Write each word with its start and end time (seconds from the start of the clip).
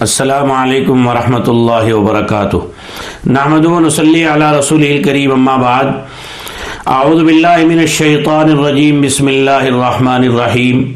السلام 0.00 0.52
علیکم 0.52 1.06
ورحمۃ 1.06 1.48
اللہ 1.48 1.94
وبرکاتہ۔ 1.94 2.56
نحمد 3.26 3.66
و 3.66 3.78
علی 3.78 4.58
رسول 4.58 4.82
الکریم، 4.82 5.32
اما 5.32 5.56
بعد۔ 5.56 5.84
اعوذ 6.86 7.22
باللہ 7.22 7.56
من 7.56 7.78
الشیطان 7.78 8.50
الرجیم، 8.50 9.00
بسم 9.00 9.26
اللہ 9.26 9.50
الرحمن 9.50 10.22
الرحیم۔ 10.28 10.92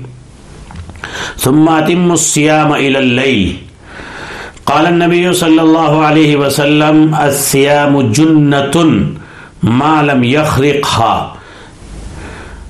ثم 1.45 1.68
اتم 1.68 2.11
الصیام 2.11 2.73
الى 2.73 2.95
اللیل۔ 2.95 3.57
قال 4.64 4.86
النبی 4.86 5.32
صلی 5.32 5.59
اللہ 5.59 6.03
علیہ 6.09 6.37
وسلم، 6.37 7.14
الصیام 7.19 8.12
جنة 8.12 8.79
ما 9.62 10.03
لم 10.03 10.25
يخرقها 10.25 11.32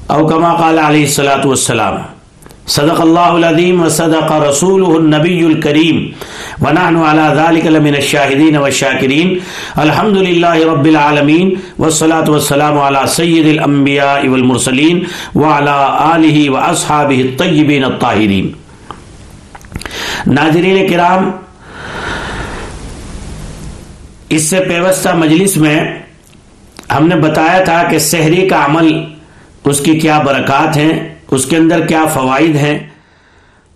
او 0.06 0.26
کما 0.26 0.54
قال 0.54 0.78
علیہ 0.78 1.04
الصلاة 1.04 1.44
والسلام۔ 1.44 2.19
صدق 2.70 3.00
اللہ 3.00 3.36
العظیم 3.36 3.80
وصدق 3.82 4.32
رسوله 4.42 4.96
النبی 4.96 5.38
الکریم 5.44 5.96
ونحن 6.64 6.96
على 6.98 7.26
ذلك 7.38 7.66
لمن 7.76 7.94
الشاہدین 7.94 8.56
والشاکرین 8.56 9.34
الحمد 9.84 10.16
للہ 10.18 10.54
رب 10.70 10.84
العالمین 10.84 11.50
والصلاة 11.78 12.30
والسلام 12.30 12.78
على 12.80 13.02
سید 13.16 13.48
الانبیاء 13.48 14.28
والمرسلین 14.28 15.02
وعلى 15.34 15.76
آلہ 16.06 16.48
واصحابہ 16.50 17.20
الطیبین 17.26 17.84
الطاہرین. 17.84 18.50
ناظرین 20.28 20.86
کرام، 20.88 21.30
اس 24.28 24.50
سے 24.50 24.60
پیوستہ 24.68 25.14
مجلس 25.18 25.56
میں 25.56 25.78
ہم 26.96 27.06
نے 27.06 27.16
بتایا 27.16 27.62
تھا 27.64 27.82
کہ 27.90 27.98
سحری 27.98 28.48
کا 28.48 28.64
عمل 28.64 28.92
اس 29.70 29.80
کی 29.84 29.98
کیا 30.00 30.18
برکات 30.26 30.76
ہیں 30.76 31.09
اس 31.30 31.46
کے 31.46 31.56
اندر 31.56 31.86
کیا 31.86 32.04
فوائد 32.04 32.56
ہیں 32.56 32.78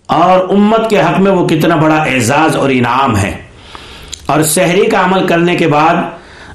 اور 0.07 0.49
امت 0.49 0.89
کے 0.89 1.01
حق 1.01 1.19
میں 1.19 1.31
وہ 1.31 1.47
کتنا 1.47 1.75
بڑا 1.75 1.97
اعزاز 1.97 2.55
اور 2.55 2.69
انعام 2.69 3.17
ہے۔ 3.17 3.31
اور 4.25 4.43
سحری 4.43 4.85
کا 4.85 5.03
عمل 5.03 5.27
کرنے 5.27 5.55
کے 5.55 5.67
بعد 5.67 5.95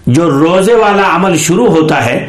جو 0.06 0.30
روزے 0.30 0.74
والا 0.74 1.16
عمل 1.16 1.36
شروع 1.36 1.66
ہوتا 1.66 2.06
ہے، 2.06 2.28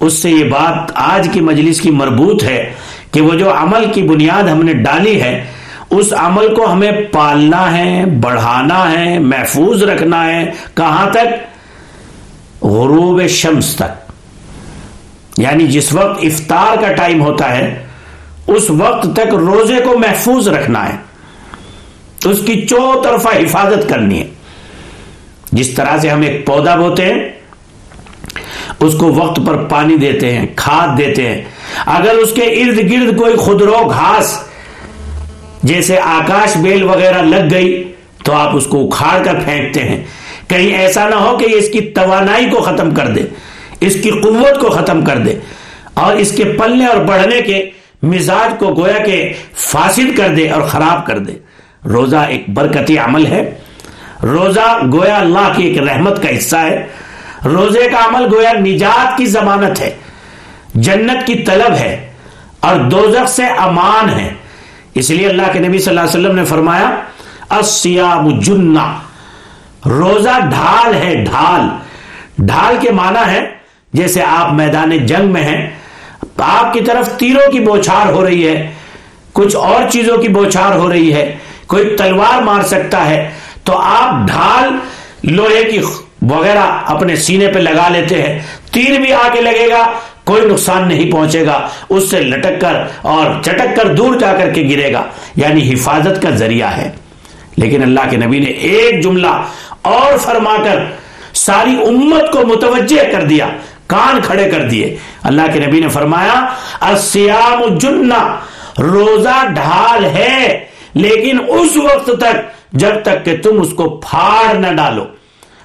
اس 0.00 0.12
سے 0.12 0.30
یہ 0.30 0.44
بات 0.44 0.92
آج 0.94 1.28
کی 1.32 1.40
مجلس 1.40 1.80
کی 1.80 1.90
مربوط 1.90 2.42
ہے 2.42 2.72
کہ 3.10 3.20
وہ 3.20 3.34
جو 3.34 3.52
عمل 3.52 3.92
کی 3.92 4.02
بنیاد 4.02 4.42
ہم 4.42 4.62
نے 4.62 4.72
ڈالی 4.72 5.22
ہے، 5.22 5.44
اس 5.90 6.12
عمل 6.16 6.54
کو 6.54 6.72
ہمیں 6.72 6.92
پالنا 7.12 7.78
ہے، 7.78 8.04
بڑھانا 8.06 8.92
ہے، 8.92 9.18
محفوظ 9.18 9.82
رکھنا 9.82 10.26
ہے۔ 10.26 10.50
کہاں 10.74 11.10
تک؟ 11.10 11.52
غروب 12.64 13.26
شمس 13.26 13.76
تک۔ 13.76 14.12
یعنی 15.38 15.66
جس 15.66 15.92
وقت 15.92 16.18
افطار 16.22 16.80
کا 16.80 16.92
ٹائم 16.92 17.22
ہوتا 17.22 17.56
ہے 17.58 17.86
اس 18.52 18.70
وقت 18.70 19.08
تک 19.14 19.34
روزے 19.34 19.76
کو 19.84 19.98
محفوظ 19.98 20.48
رکھنا 20.48 20.88
ہے۔ 20.88 20.96
اس 22.24 22.38
کی 22.46 22.66
چو 22.66 23.00
طرفہ 23.04 23.28
حفاظت 23.28 23.88
کرنی 23.88 24.20
ہے۔ 24.20 24.26
جس 25.52 25.68
طرح 25.68 25.98
سے 25.98 26.08
ہم 26.08 26.22
ایک 26.22 26.46
پودا 26.46 26.76
بوتے 26.76 27.04
ہیں، 27.04 27.28
اس 28.80 28.94
کو 28.98 29.14
وقت 29.14 29.40
پر 29.46 29.56
پانی 29.56 29.96
دیتے 29.96 30.32
ہیں، 30.32 30.46
کھاد 30.56 30.98
دیتے 30.98 31.26
ہیں۔ 31.26 31.42
اگر 31.86 32.10
اس 32.10 32.32
کے 32.34 32.42
ارد 32.42 32.78
گرد 32.78 33.18
کوئی 33.18 33.36
خدرو 33.36 33.90
گھاس، 33.90 34.38
جیسے 35.62 35.98
آکاش 35.98 36.56
بیل 36.56 36.82
وغیرہ 36.82 37.22
لگ 37.22 37.50
گئی، 37.50 37.92
تو 38.24 38.32
آپ 38.32 38.56
اس 38.56 38.66
کو 38.66 38.86
اکھاڑ 38.86 39.24
کر 39.24 39.34
پھینکتے 39.44 39.80
ہیں۔ 39.80 40.04
کہیں 40.48 40.76
ایسا 40.76 41.08
نہ 41.08 41.14
ہو 41.14 41.38
کہ 41.38 41.44
یہ 41.44 41.56
اس 41.56 41.68
کی 41.68 41.80
توانائی 41.80 42.50
کو 42.50 42.60
ختم 42.60 42.94
کر 42.94 43.06
دے، 43.06 43.20
اس 43.80 43.96
کی 44.02 44.10
قوت 44.10 44.60
کو 44.60 44.68
ختم 44.68 45.04
کر 45.04 45.18
دے۔ 45.18 45.34
اور 45.94 46.16
اس 46.16 46.32
کے 46.32 46.44
پلنے 46.44 46.86
اور 46.86 46.96
بڑھنے 46.96 47.42
کے 47.42 47.70
مزاج 48.02 48.54
کو 48.58 48.74
گویا 48.74 48.98
کہ 48.98 49.32
فاسد 49.54 50.16
کر 50.16 50.28
دے 50.28 50.50
اور 50.50 50.62
خراب 50.62 51.06
کر 51.06 51.18
دے۔ 51.18 51.32
روزہ 51.84 52.16
ایک 52.16 52.44
برکتی 52.48 52.98
عمل 52.98 53.26
ہے۔ 53.26 53.54
روزہ 54.22 54.78
گویا 54.92 55.16
اللہ 55.16 55.52
کی 55.56 55.64
ایک 55.64 55.78
رحمت 55.78 56.22
کا 56.22 56.38
حصہ 56.38 56.56
ہے۔ 56.56 56.86
روزے 57.44 57.88
کا 57.92 57.98
عمل 58.08 58.34
گویا 58.34 58.52
نجات 58.52 59.18
کی 59.18 59.26
ضمانت 59.26 59.80
ہے۔ 59.80 59.96
جنت 60.74 61.26
کی 61.26 61.34
طلب 61.34 61.74
ہے 61.74 62.10
اور 62.60 62.76
دوزخ 62.76 63.28
سے 63.28 63.46
امان 63.46 64.08
ہے۔ 64.10 64.34
اس 64.94 65.10
لیے 65.10 65.28
اللہ 65.28 65.42
کے 65.52 65.58
نبی 65.58 65.78
صلی 65.78 65.88
اللہ 65.88 66.00
علیہ 66.00 66.20
وسلم 66.20 66.36
نے 66.36 66.44
فرمایا 66.44 66.90
السیام 67.48 68.40
جنہ۔ 68.40 68.98
روزہ 69.86 70.40
ڈھال 70.50 70.94
ہے، 70.94 71.14
ڈھال۔ 71.14 71.60
ڈھال 72.38 72.76
کے 72.80 72.90
معنی 72.90 73.30
ہے، 73.30 73.50
جیسے 73.92 74.22
آپ 74.22 74.52
میدان 74.52 75.06
جنگ 75.06 75.32
میں 75.32 75.42
ہیں 75.42 75.70
آپ 76.36 76.72
کی 76.72 76.80
طرف 76.80 77.18
تیروں 77.18 77.52
کی 77.52 77.60
بوچھار 77.60 78.12
ہو 78.12 78.24
رہی 78.24 78.48
ہے، 78.48 78.70
کچھ 79.32 79.56
اور 79.56 79.90
چیزوں 79.90 80.16
کی 80.16 80.28
بوچھار 80.28 80.76
ہو 80.76 80.92
رہی 80.92 81.14
ہے، 81.14 81.36
کوئی 81.66 81.96
تلوار 81.96 82.42
مار 82.42 82.62
سکتا 82.62 83.10
ہے، 83.10 83.30
تو 83.64 83.72
آپ 83.76 84.26
ڈھال 84.26 84.68
لوہے 85.22 85.64
کی 85.64 85.78
وغیرہ 86.22 86.64
اپنے 86.86 87.16
سینے 87.16 87.48
پہ 87.48 87.58
لگا 87.58 87.88
لیتے 87.88 88.22
ہیں۔ 88.22 88.38
تیر 88.72 89.00
بھی 89.00 89.12
آ 89.12 89.28
کے 89.32 89.40
لگے 89.40 89.68
گا، 89.70 89.92
کوئی 90.24 90.42
نقصان 90.42 90.88
نہیں 90.88 91.12
پہنچے 91.12 91.46
گا۔ 91.46 91.68
اس 91.88 92.10
سے 92.10 92.20
لٹک 92.20 92.60
کر 92.60 92.82
اور 93.02 93.42
چٹک 93.42 93.76
کر 93.76 93.94
دور 93.94 94.14
جا 94.14 94.34
کر 94.34 94.50
کے 94.50 94.62
گرے 94.62 94.92
گا۔ 94.92 95.04
یعنی 95.36 95.74
حفاظت 95.74 96.22
کا 96.22 96.30
ذریعہ 96.30 96.76
ہے۔ 96.76 96.90
لیکن 97.56 97.82
اللہ 97.82 98.00
کے 98.10 98.16
نبی 98.16 98.38
نے 98.38 98.46
ایک 98.46 99.02
جملہ 99.02 99.42
اور 99.82 100.18
فرما 100.18 100.56
کر 100.64 100.78
ساری 101.34 101.76
امت 101.86 102.32
کو 102.32 102.46
متوجہ 102.46 103.12
کر 103.12 103.24
دیا۔ 103.24 103.48
کان 103.92 104.20
کھڑے 104.22 104.50
کر 104.50 104.68
دیے۔ 104.68 104.96
اللہ 105.22 105.52
کے 105.52 105.60
نبی 105.60 105.80
نے 105.80 105.88
فرمایا 105.88 106.38
السیام 106.80 107.78
جنہ 107.78 108.22
روزہ 108.78 109.38
ڈھال 109.54 110.04
ہے، 110.04 110.64
لیکن 110.94 111.38
اس 111.48 111.76
وقت 111.76 112.10
تک 112.20 112.36
جب 112.72 113.02
تک 113.02 113.24
کہ 113.24 113.36
تم 113.36 113.60
اس 113.60 113.70
کو 113.76 113.88
پھاڑ 114.10 114.54
نہ 114.54 114.72
ڈالو۔ 114.76 115.04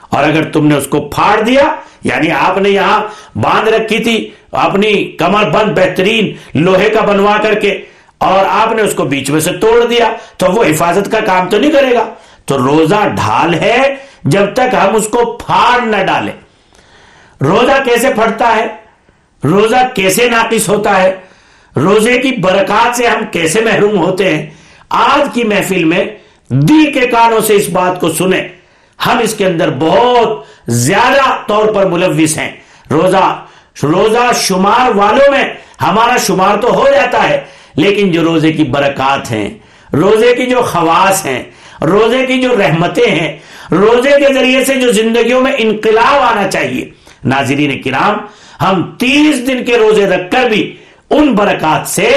اور 0.10 0.24
اگر 0.24 0.44
تم 0.44 0.68
نے 0.68 0.76
اس 0.76 0.88
کو 0.88 1.02
پھاڑ 1.02 1.40
دیا 1.42 1.64
یعنی 2.04 2.32
آپ 2.32 2.58
نے 2.58 2.70
یہاں 2.70 3.00
باندھ 3.38 3.70
رکھی 3.70 4.00
تھی، 4.00 4.18
اپنی 4.52 4.94
کمر 5.20 5.50
بند، 5.50 5.78
بہترین 5.78 6.34
لوہے 6.54 6.90
کا 6.90 7.02
بنوا 7.02 7.38
کر 7.42 7.54
کے، 7.54 7.72
اور 8.18 8.46
آپ 8.50 8.72
نے 8.72 8.82
اس 8.82 8.94
کو 8.94 9.04
بیچ 9.04 9.30
میں 9.30 9.40
سے 9.40 9.52
توڑ 9.52 9.86
دیا، 9.86 10.10
تو 10.38 10.52
وہ 10.52 10.64
حفاظت 10.64 11.12
کا 11.12 11.20
کام 11.20 11.50
تو 11.50 11.60
نہیں 11.60 11.72
کرے 11.72 11.94
گا۔ 11.94 12.04
تو 12.46 12.58
روزہ 12.58 13.08
ڈھال 13.16 13.54
ہے 13.54 13.96
جب 14.24 14.54
تک 14.54 14.76
ہم 14.84 14.96
اس 14.96 15.08
کو 15.08 15.26
پھاڑ 15.46 15.82
نہ 15.82 16.04
ڈالیں۔ 16.04 16.34
روزہ 17.42 17.84
کیسے 17.86 18.08
پھٹتا 18.10 18.56
ہے؟ 18.56 18.68
روزہ 19.44 19.76
کیسے 19.96 20.30
ناقص 20.30 20.70
ہوتا 20.70 21.02
ہے؟ 21.02 21.16
روزے 21.76 22.18
کی 22.18 22.32
برکات 22.32 22.96
سے 22.96 23.08
ہم 23.08 23.24
کیسے 23.32 23.62
محروم 23.62 23.98
ہوتے 23.98 24.36
ہیں؟ 24.36 24.46
آج 24.90 25.28
کی 25.34 25.44
محفل 25.44 25.84
میں 25.84 26.06
دی 26.50 26.92
کے 26.92 27.08
کانوں 27.08 27.40
سے 27.40 27.56
اس 27.56 27.70
بات 27.70 28.00
کو 28.00 28.12
سنیں۔ 28.12 28.48
ہم 29.06 29.18
اس 29.18 29.34
کے 29.34 29.46
اندر 29.46 29.70
بہت 29.80 30.44
زیادہ 30.68 31.38
طور 31.48 31.74
پر 31.74 31.86
ملوث 31.86 32.38
ہیں۔ 32.38 32.52
روزہ 32.92 33.44
روزہ 33.84 34.32
شمار 34.36 34.96
والوں 34.96 35.32
میں 35.32 35.54
ہمارا 35.82 36.18
شمار 36.18 36.58
تو 36.58 36.74
ہو 36.76 36.86
جاتا 36.94 37.30
ہے، 37.30 37.42
لیکن 37.76 38.12
جو 38.12 38.22
روزے 38.22 38.52
کی 38.52 38.64
برکات 38.64 39.32
ہیں، 39.32 39.50
روزے 39.94 40.36
کی 40.36 40.46
جو 40.46 40.62
خواص 40.62 41.26
ہیں، 41.26 41.44
روزے 41.82 42.26
کی 42.26 42.42
جو 42.42 42.50
رحمتیں 42.58 43.12
ہیں، 43.12 43.38
روزے 43.72 44.10
کے 44.10 44.34
ذریعے 44.34 44.66
سے 44.66 44.76
جو 44.76 44.92
زندگیوں 44.92 45.42
میں 45.42 45.52
انقلاب 45.58 46.22
آنا 46.22 46.48
چاہیے۔ 46.48 46.90
ناظرین 47.24 47.82
کرام، 47.82 48.18
ہم 48.64 48.92
تیس 48.98 49.48
دن 49.48 49.66
کے 49.66 49.78
روزے 49.78 50.06
رکھ 50.06 50.32
کر 50.32 50.50
بھی 50.50 50.76
ان 51.10 51.34
برکات 51.34 51.90
سے 51.90 52.12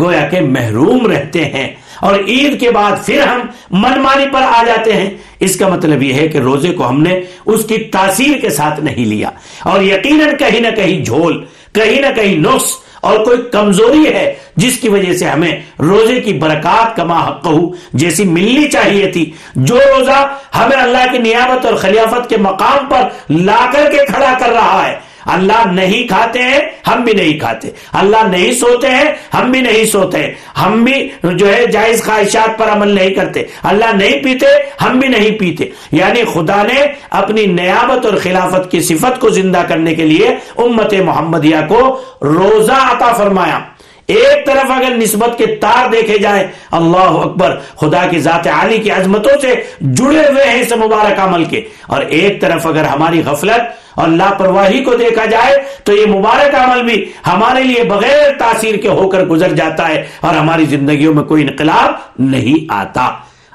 گویا 0.00 0.26
کے 0.26 0.40
محروم 0.40 1.06
رہتے 1.06 1.44
ہیں۔ 1.44 1.74
اور 2.00 2.18
عید 2.18 2.60
کے 2.60 2.70
بعد 2.70 2.92
پھر 3.06 3.20
ہم 3.20 3.40
منمانی 3.70 4.24
پر 4.32 4.42
آ 4.42 4.62
جاتے 4.66 4.92
ہیں۔ 4.92 5.10
اس 5.40 5.56
کا 5.56 5.68
مطلب 5.68 6.02
یہ 6.02 6.14
ہے 6.14 6.28
کہ 6.28 6.38
روزے 6.38 6.70
کو 6.72 6.88
ہم 6.88 7.02
نے 7.02 7.20
اس 7.46 7.64
کی 7.64 7.78
تاثیر 7.78 8.38
کے 8.40 8.50
ساتھ 8.50 8.80
نہیں 8.80 9.04
لیا۔ 9.04 9.30
اور 9.62 9.82
یقیناً 9.82 10.36
کہیں 10.36 10.60
نہ 10.60 10.68
کہیں 10.76 11.04
جھول، 11.04 11.44
کہیں 11.72 12.00
نہ 12.00 12.06
کہیں 12.16 12.36
نقص 12.36 12.72
اور 13.02 13.24
کوئی 13.24 13.38
کمزوری 13.52 14.06
ہے 14.06 14.34
جس 14.56 14.78
کی 14.78 14.88
وجہ 14.88 15.12
سے 15.12 15.28
ہمیں 15.28 15.52
روزے 15.78 16.20
کی 16.20 16.32
برکات 16.32 16.96
کما 16.96 17.28
حق 17.28 17.48
جیسی 17.92 18.24
ملنی 18.24 18.68
چاہیے 18.70 19.06
تھی، 19.06 19.30
جو 19.54 19.78
روزہ 19.78 20.36
ہمیں 20.58 20.76
اللہ 20.76 21.12
کی 21.12 21.18
نیابت 21.18 21.66
اور 21.66 21.74
خلافت 21.74 22.28
کے 22.28 22.36
مقام 22.36 22.86
پر 22.86 23.08
لا 23.32 23.70
کر 23.72 23.90
کے 23.90 24.06
کھڑا 24.06 24.34
کر 24.38 24.52
رہا 24.52 24.86
ہے۔ 24.86 25.11
اللہ 25.26 25.68
نہیں 25.72 26.08
کھاتے 26.08 26.42
ہیں، 26.42 26.60
ہم 26.86 27.04
بھی 27.04 27.12
نہیں 27.12 27.38
کھاتے۔ 27.38 27.68
اللہ 27.92 28.28
نہیں 28.30 28.52
سوتے 28.52 28.90
ہیں، 28.90 29.12
ہم 29.34 29.50
بھی 29.50 29.60
نہیں 29.60 29.84
سوتے 29.84 30.32
ہم 30.62 30.84
بھی 30.84 31.08
جو 31.22 31.54
ہے 31.54 31.66
جائز 31.66 32.04
خواہشات 32.04 32.58
پر 32.58 32.68
عمل 32.68 32.88
نہیں 32.88 33.10
کرتے۔ 33.10 33.42
اللہ 33.62 33.84
نہیں 33.84 34.24
پیتے، 34.24 34.46
ہم 34.84 34.98
بھی 34.98 35.08
نہیں 35.08 35.30
پیتے۔ 35.30 35.64
یعنی 35.92 36.22
خدا 36.34 36.62
نے 36.62 36.86
اپنی 37.10 37.46
نیابت 37.46 38.06
اور 38.06 38.14
خلافت 38.14 38.70
کی 38.70 38.80
صفت 38.80 39.20
کو 39.20 39.28
زندہ 39.28 39.62
کرنے 39.68 39.94
کے 39.94 40.04
لیے 40.04 40.28
امت 40.56 40.94
محمدیہ 40.94 41.56
کو 41.68 42.02
روزہ 42.22 42.72
عطا 42.72 43.12
فرمایا۔ 43.12 43.58
ایک 44.06 44.46
طرف 44.46 44.70
اگر 44.70 44.96
نسبت 44.96 45.38
کے 45.38 45.46
تار 45.46 45.90
دیکھے 45.90 46.18
جائیں، 46.18 46.48
اللہ 46.70 46.96
اکبر، 46.96 47.58
خدا 47.80 48.06
کی 48.10 48.18
ذات 48.18 48.46
عالی 48.46 48.78
کی 48.78 48.90
عظمتوں 48.90 49.40
سے 49.40 49.54
جڑے 49.80 50.18
ہوئے 50.18 50.44
ہیں 50.44 50.60
اس 50.60 50.72
مبارک 50.72 51.20
عمل 51.20 51.44
کے۔ 51.44 51.60
اور 51.86 52.02
ایک 52.02 52.40
طرف 52.40 52.66
اگر 52.66 52.84
ہماری 52.84 53.22
غفلت 53.26 53.82
اور 53.94 54.08
لاپرواہی 54.08 54.84
کو 54.84 54.94
دیکھا 54.94 55.24
جائے، 55.24 55.62
تو 55.84 55.92
یہ 55.96 56.06
مبارک 56.06 56.54
عمل 56.54 56.82
بھی 56.82 57.04
ہمارے 57.26 57.62
لیے 57.62 57.82
بغیر 57.84 58.32
تاثیر 58.38 58.76
کے 58.76 58.88
ہو 58.88 59.08
کر 59.08 59.24
گزر 59.24 59.52
جاتا 59.52 59.88
ہے 59.88 60.06
اور 60.20 60.34
ہماری 60.34 60.64
زندگیوں 60.64 61.14
میں 61.14 61.24
کوئی 61.24 61.42
انقلاب 61.42 61.92
نہیں 62.18 62.72
آتا۔ 62.72 63.10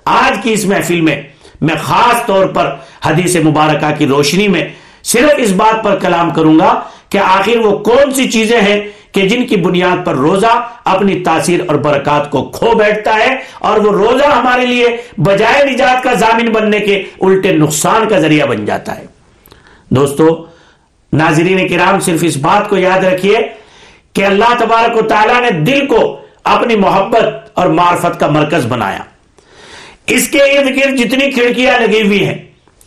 آج 0.06 0.38
کی 0.44 0.54
اس 0.54 0.66
محفل 0.66 1.02
میں 1.02 1.22
میں 1.62 1.76
خاص 1.84 2.26
طور 2.26 2.46
پر 2.46 2.76
حدیث 3.06 3.36
مبارکہ 3.36 3.94
کی 3.98 4.08
روشنی 4.08 4.48
میں 4.48 4.68
صرف 5.04 5.32
اس 5.38 5.52
بات 5.52 5.84
پر 5.84 5.96
کلام 5.96 6.30
کروں 6.30 6.60
گا 6.60 6.82
کہ 7.10 7.18
آخر 7.18 7.58
وہ 7.58 7.78
کون 7.78 8.14
سی 8.14 8.28
چیزیں 8.30 8.62
ہیں 8.62 8.80
کہ 9.18 9.28
جن 9.30 9.46
کی 9.46 9.56
بنیاد 9.56 10.06
پر 10.06 10.16
روزہ 10.16 10.70
اپنی 10.86 11.20
تاثیر 11.20 11.60
اور 11.68 11.76
برکات 11.76 12.30
کو 12.32 12.44
کھو 12.50 12.72
بیٹھتا 12.72 13.16
ہے 13.16 13.38
اور 13.60 13.80
وہ 13.80 13.92
روزہ 13.92 14.26
ہمارے 14.26 14.66
لیے 14.66 14.98
بجائے 15.18 15.64
نجات 15.72 16.04
کا 16.04 16.14
ضامن 16.14 16.50
بننے 16.50 16.80
کے 16.80 17.04
الٹے 17.22 17.54
نقصان 17.54 18.08
کا 18.08 18.20
ذریعہ 18.20 18.46
بن 18.46 18.66
جاتا 18.66 18.98
ہے۔ 18.98 19.06
دوستو، 19.90 20.28
ناظرین 21.14 21.68
کرام، 21.68 22.00
صرف 22.00 22.20
اس 22.22 22.38
بات 22.38 22.70
کو 22.70 22.78
یاد 22.78 23.04
رکھیے 23.04 23.38
کہ 24.14 24.26
اللہ 24.26 24.54
تبارک 24.60 24.98
و 24.98 25.08
تعالیٰ 25.08 25.42
نے 25.42 25.52
دل 25.60 25.88
کو 25.88 26.18
اپنی 26.44 26.76
محبت 26.76 27.50
اور 27.54 27.68
معرفت 27.68 28.20
کا 28.20 28.28
مرکز 28.28 28.66
بنایا۔ 28.66 29.04
اس 30.08 30.28
کے 30.28 30.44
ارد 30.44 30.78
گرد 30.78 30.98
جتنی 30.98 31.32
کھڑکیاں 31.32 31.80
لگی 31.80 32.02
ہوئی 32.02 32.26
ہیں، 32.26 32.38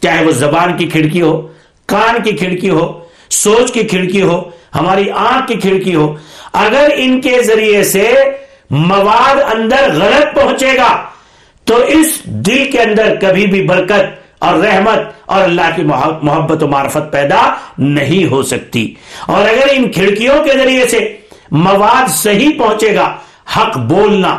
چاہے 0.02 0.24
وہ 0.24 0.30
زبان 0.30 0.76
کی 0.76 0.86
کھڑکی 0.86 1.22
ہو، 1.22 1.48
کان 1.86 2.22
کی 2.22 2.36
کھڑکی 2.36 2.70
ہو، 2.70 3.00
سوچ 3.30 3.72
کی 3.72 3.82
کھڑکی 3.84 4.22
ہو 4.22 4.42
ہماری 4.74 5.10
آنکھ 5.10 5.48
کی 5.48 5.54
کھڑکی 5.54 5.94
ہو۔ 5.94 6.16
اگر 6.52 6.88
ان 6.94 7.20
کے 7.20 7.42
ذریعے 7.42 7.84
سے 7.84 8.14
مواد 8.70 9.54
اندر 9.54 9.90
غلط 9.94 10.34
پہنچے 10.34 10.76
گا، 10.76 11.02
تو 11.64 11.76
اس 11.76 12.24
دل 12.24 12.70
کے 12.72 12.80
اندر 12.80 13.14
کبھی 13.20 13.46
بھی 13.46 13.62
برکت 13.62 14.20
اور 14.38 14.54
رحمت 14.54 14.98
اور 15.26 15.42
اللہ 15.42 15.70
کی 15.76 15.82
محبت 16.22 16.62
و 16.62 16.68
معرفت 16.68 17.12
پیدا 17.12 17.54
نہیں 17.78 18.30
ہو 18.30 18.42
سکتی۔ 18.42 18.94
اور 19.26 19.48
اگر 19.48 19.68
ان 19.70 19.92
کھڑکیوں 19.92 20.44
کے 20.44 20.52
ذریعے 20.58 20.88
سے 20.88 21.16
مواد 21.50 22.08
صحیح 22.08 22.50
پہنچے 22.58 22.94
گا، 22.94 23.16
حق 23.56 23.78
بولنا، 23.78 24.38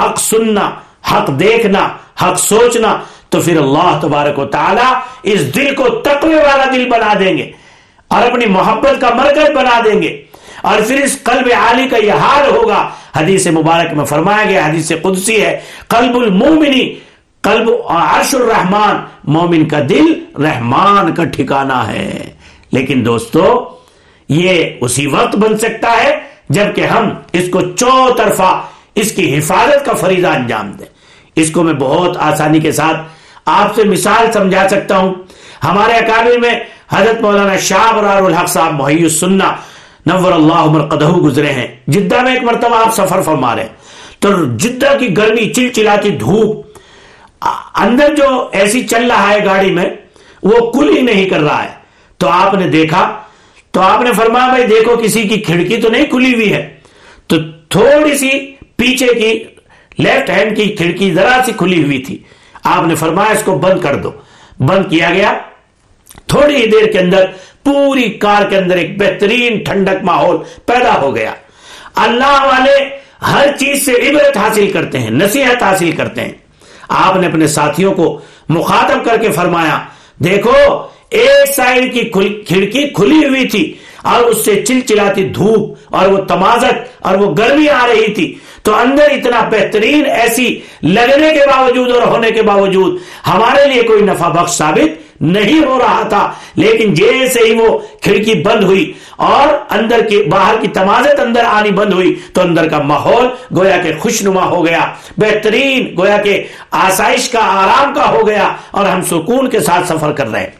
حق 0.00 0.20
سننا، 0.20 0.70
حق 1.12 1.28
دیکھنا، 1.28 1.88
حق 2.22 2.38
سوچنا، 2.38 2.96
تو 3.28 3.40
پھر 3.40 3.56
اللہ 3.56 3.98
تبارک 4.02 4.38
و 4.38 4.44
تعالی 4.44 4.94
اس 5.22 5.54
دل 5.54 5.74
کو 5.74 5.88
تقوی 5.88 6.34
والا 6.34 6.64
دل 6.72 6.88
بنا 6.88 7.14
دیں 7.18 7.38
گے۔ 7.38 7.50
اور 8.10 8.22
اپنی 8.22 8.46
محبت 8.46 9.00
کا 9.00 9.10
مرکز 9.14 9.50
بنا 9.50 9.80
دیں 9.84 10.02
گے۔ 10.02 10.22
اور 10.62 10.80
پھر 10.86 11.00
اس 11.00 11.18
قلب 11.22 11.48
عالی 11.56 11.88
کا 11.88 11.96
یہ 11.96 12.12
حال 12.12 12.56
ہوگا۔ 12.56 12.88
حدیث 13.16 13.46
مبارک 13.46 13.92
میں 13.92 14.04
فرمایا 14.04 14.44
گیا، 14.48 14.66
حدیث 14.66 14.92
قدسی 15.02 15.42
ہے، 15.42 15.60
قلب 15.88 16.16
المومنی 16.16 16.94
قلب 17.42 17.70
عرش 17.88 18.34
الرحمان 18.34 18.96
مومن 19.24 19.64
کا 19.64 19.78
دل 19.88 20.24
رحمان 20.42 21.14
کا 21.14 21.24
ٹھکانہ 21.24 21.84
ہے۔ 21.88 22.30
لیکن 22.72 23.06
دوستو، 23.06 23.68
یہ 24.28 24.64
اسی 24.80 25.06
وقت 25.06 25.36
بن 25.36 25.58
سکتا 25.58 25.92
ہے 26.04 26.18
جبکہ 26.48 26.80
ہم 26.80 27.08
اس 27.32 27.44
کو 27.52 27.60
چوطرفہ 27.60 28.62
اس 28.94 29.12
کی 29.12 29.38
حفاظت 29.38 29.86
کا 29.86 29.92
فریضہ 29.92 30.26
انجام 30.26 30.70
دیں۔ 30.70 30.86
اس 31.36 31.50
کو 31.50 31.62
میں 31.62 31.72
بہت 31.72 32.16
آسانی 32.20 32.60
کے 32.60 32.72
ساتھ 32.72 32.96
آپ 33.46 33.74
سے 33.74 33.84
مثال 33.84 34.32
سمجھا 34.32 34.68
سکتا 34.68 34.98
ہوں۔ 34.98 35.14
ہمارے 35.64 35.92
اکابر 35.92 36.38
میں 36.38 36.60
حضرت 36.90 37.20
مولانا 37.20 37.56
شاہ 37.56 37.92
برار 37.96 38.22
الحق 38.22 38.48
صاحب 38.48 38.72
محی 38.72 39.02
السنہ، 39.02 39.44
نور 40.06 40.32
اللہ 40.32 40.52
عمر 40.52 40.96
گزرے 40.96 41.52
ہیں۔ 41.52 41.66
جدہ 41.86 42.22
میں 42.22 42.34
ایک 42.34 42.42
مرتبہ 42.42 42.76
آپ 42.76 42.94
سفر 42.94 43.22
فرما 43.22 43.56
رہے 43.56 43.68
تو 44.18 44.56
جدہ 44.56 44.96
کی 45.00 45.16
گرمی 45.16 45.52
چل 45.52 45.68
چلاتی 45.68 46.10
دھوپ، 46.10 46.66
اندر 47.74 48.14
جو 48.14 48.48
ایسی 48.52 48.86
چل 48.86 49.10
رہا 49.10 49.30
ہے 49.30 49.44
گاڑی 49.44 49.70
میں، 49.70 49.86
وہ 50.42 50.70
کل 50.70 50.96
ہی 50.96 51.02
نہیں 51.02 51.28
کر 51.28 51.40
رہا 51.40 51.62
ہے۔ 51.62 51.68
تو 52.18 52.28
آپ 52.28 52.54
نے 52.54 52.68
دیکھا، 52.68 53.20
تو 53.70 53.80
آپ 53.80 54.00
نے 54.00 54.12
فرمایا، 54.12 54.46
بھائی 54.46 54.66
دیکھو 54.66 54.96
کسی 54.96 55.22
کی 55.22 55.40
کھڑکی 55.40 55.76
تو 55.76 55.88
نہیں 55.88 56.06
کھلی 56.06 56.34
ہوئی 56.34 56.52
ہے۔ 56.52 56.76
تو 57.26 57.36
تھوڑی 57.68 58.18
سی 58.18 58.30
پیچھے 58.76 59.06
کی 59.06 59.44
لیفٹ 59.98 60.30
ہینڈ 60.30 60.56
کی 60.56 60.64
کھڑکی 60.64 61.14
ذرا 61.14 61.40
سی 61.46 61.52
کھلی 61.52 61.84
ہوئی 61.84 61.98
تھی۔ 61.98 62.18
آپ 62.64 62.86
نے 62.86 62.94
فرمایا، 62.94 63.30
اس 63.30 63.42
کو 63.44 63.58
بند 63.58 63.80
کر 63.80 63.94
دو۔ 63.94 64.10
بند 64.60 64.90
کیا 64.90 65.10
گیا۔ 65.10 65.32
تھوڑی 66.26 66.56
ہی 66.56 66.66
دیر 66.66 66.92
کے 66.92 66.98
اندر 66.98 67.26
پوری 67.64 68.08
کار 68.10 68.50
کے 68.50 68.56
اندر 68.56 68.76
ایک 68.76 68.98
بہترین 68.98 69.58
ٹھنڈک 69.58 70.04
ماحول 70.04 70.36
پیدا 70.66 71.00
ہو 71.00 71.14
گیا۔ 71.14 71.34
اللہ 71.94 72.44
والے 72.44 72.76
ہر 73.32 73.48
چیز 73.58 73.86
سے 73.86 73.92
عبرت 73.92 74.36
حاصل 74.36 74.70
کرتے 74.70 74.98
ہیں، 74.98 75.10
نصیحت 75.10 75.62
حاصل 75.62 75.90
کرتے 75.90 76.20
ہیں۔ 76.20 76.32
آپ 76.88 77.16
نے 77.16 77.26
اپنے 77.26 77.46
ساتھیوں 77.46 77.94
کو 77.94 78.20
مخاطب 78.48 79.04
کر 79.04 79.16
کے 79.16 79.30
فرمایا، 79.30 79.78
دیکھو، 80.18 80.56
ایک 81.10 81.54
سائڈ 81.56 81.92
کی 81.94 82.00
کھڑکی 82.48 82.88
کھلی 82.88 83.28
ہوئی 83.28 83.48
تھی 83.48 83.74
اور 84.02 84.20
اس 84.20 84.44
سے 84.44 84.62
چل 84.62 84.80
چلاتی 84.80 85.24
دھوپ 85.24 85.78
اور 85.96 86.08
وہ 86.08 86.18
تمازت 86.18 86.74
اور 87.00 87.14
وہ 87.14 87.34
گرمی 87.38 87.68
آ 87.68 87.86
رہی 87.86 88.12
تھی۔ 88.12 88.34
تو 88.62 88.74
اندر 88.74 89.02
اتنا 89.02 89.40
بہترین 89.50 90.04
ایسی 90.06 90.60
لگنے 90.82 91.30
کے 91.32 91.46
باوجود 91.46 91.90
اور 91.90 92.02
ہونے 92.02 92.30
کے 92.30 92.42
باوجود 92.42 93.00
ہمارے 93.26 93.66
لیے 93.66 93.82
کوئی 93.82 94.02
نفع 94.02 94.28
بخش 94.28 94.52
ثابت 94.52 95.09
نہیں 95.20 95.64
ہو 95.64 95.78
رہا 95.78 96.02
تھا۔ 96.08 96.32
لیکن 96.54 96.94
جیسے 96.94 97.40
ہی 97.44 97.54
وہ 97.54 97.78
کھڑکی 98.02 98.34
بند 98.34 98.64
ہوئی 98.64 98.92
اور 99.16 99.48
اندر 99.70 100.00
کی 100.08 100.22
باہر 100.22 100.54
کی 100.60 100.68
تمازت 100.68 101.20
اندر 101.20 101.44
آنی 101.44 101.70
بند 101.70 101.92
ہوئی 101.92 102.14
تو 102.32 102.40
اندر 102.40 102.68
کا 102.68 102.78
ماحول 102.78 103.28
گویا 103.56 103.76
کے 103.76 103.92
خوشنما 104.00 104.44
ہو 104.44 104.66
گیا۔ 104.66 104.80
بہترین 105.18 105.94
گویا 105.98 106.16
کے 106.16 106.44
آسائش 106.70 107.28
کا، 107.28 107.38
آرام 107.42 107.94
کا 107.94 108.10
ہو 108.10 108.26
گیا 108.26 108.52
اور 108.70 108.86
ہم 108.86 109.02
سکون 109.02 109.50
کے 109.50 109.60
ساتھ 109.60 109.88
سفر 109.88 110.12
کر 110.12 110.30
رہے 110.30 110.40
ہیں۔ 110.40 110.50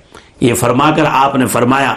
یہ 0.41 0.55
فرما 0.55 0.91
کر 0.91 1.03
آپ 1.11 1.37
نے 1.37 1.47
فرمایا 1.47 1.95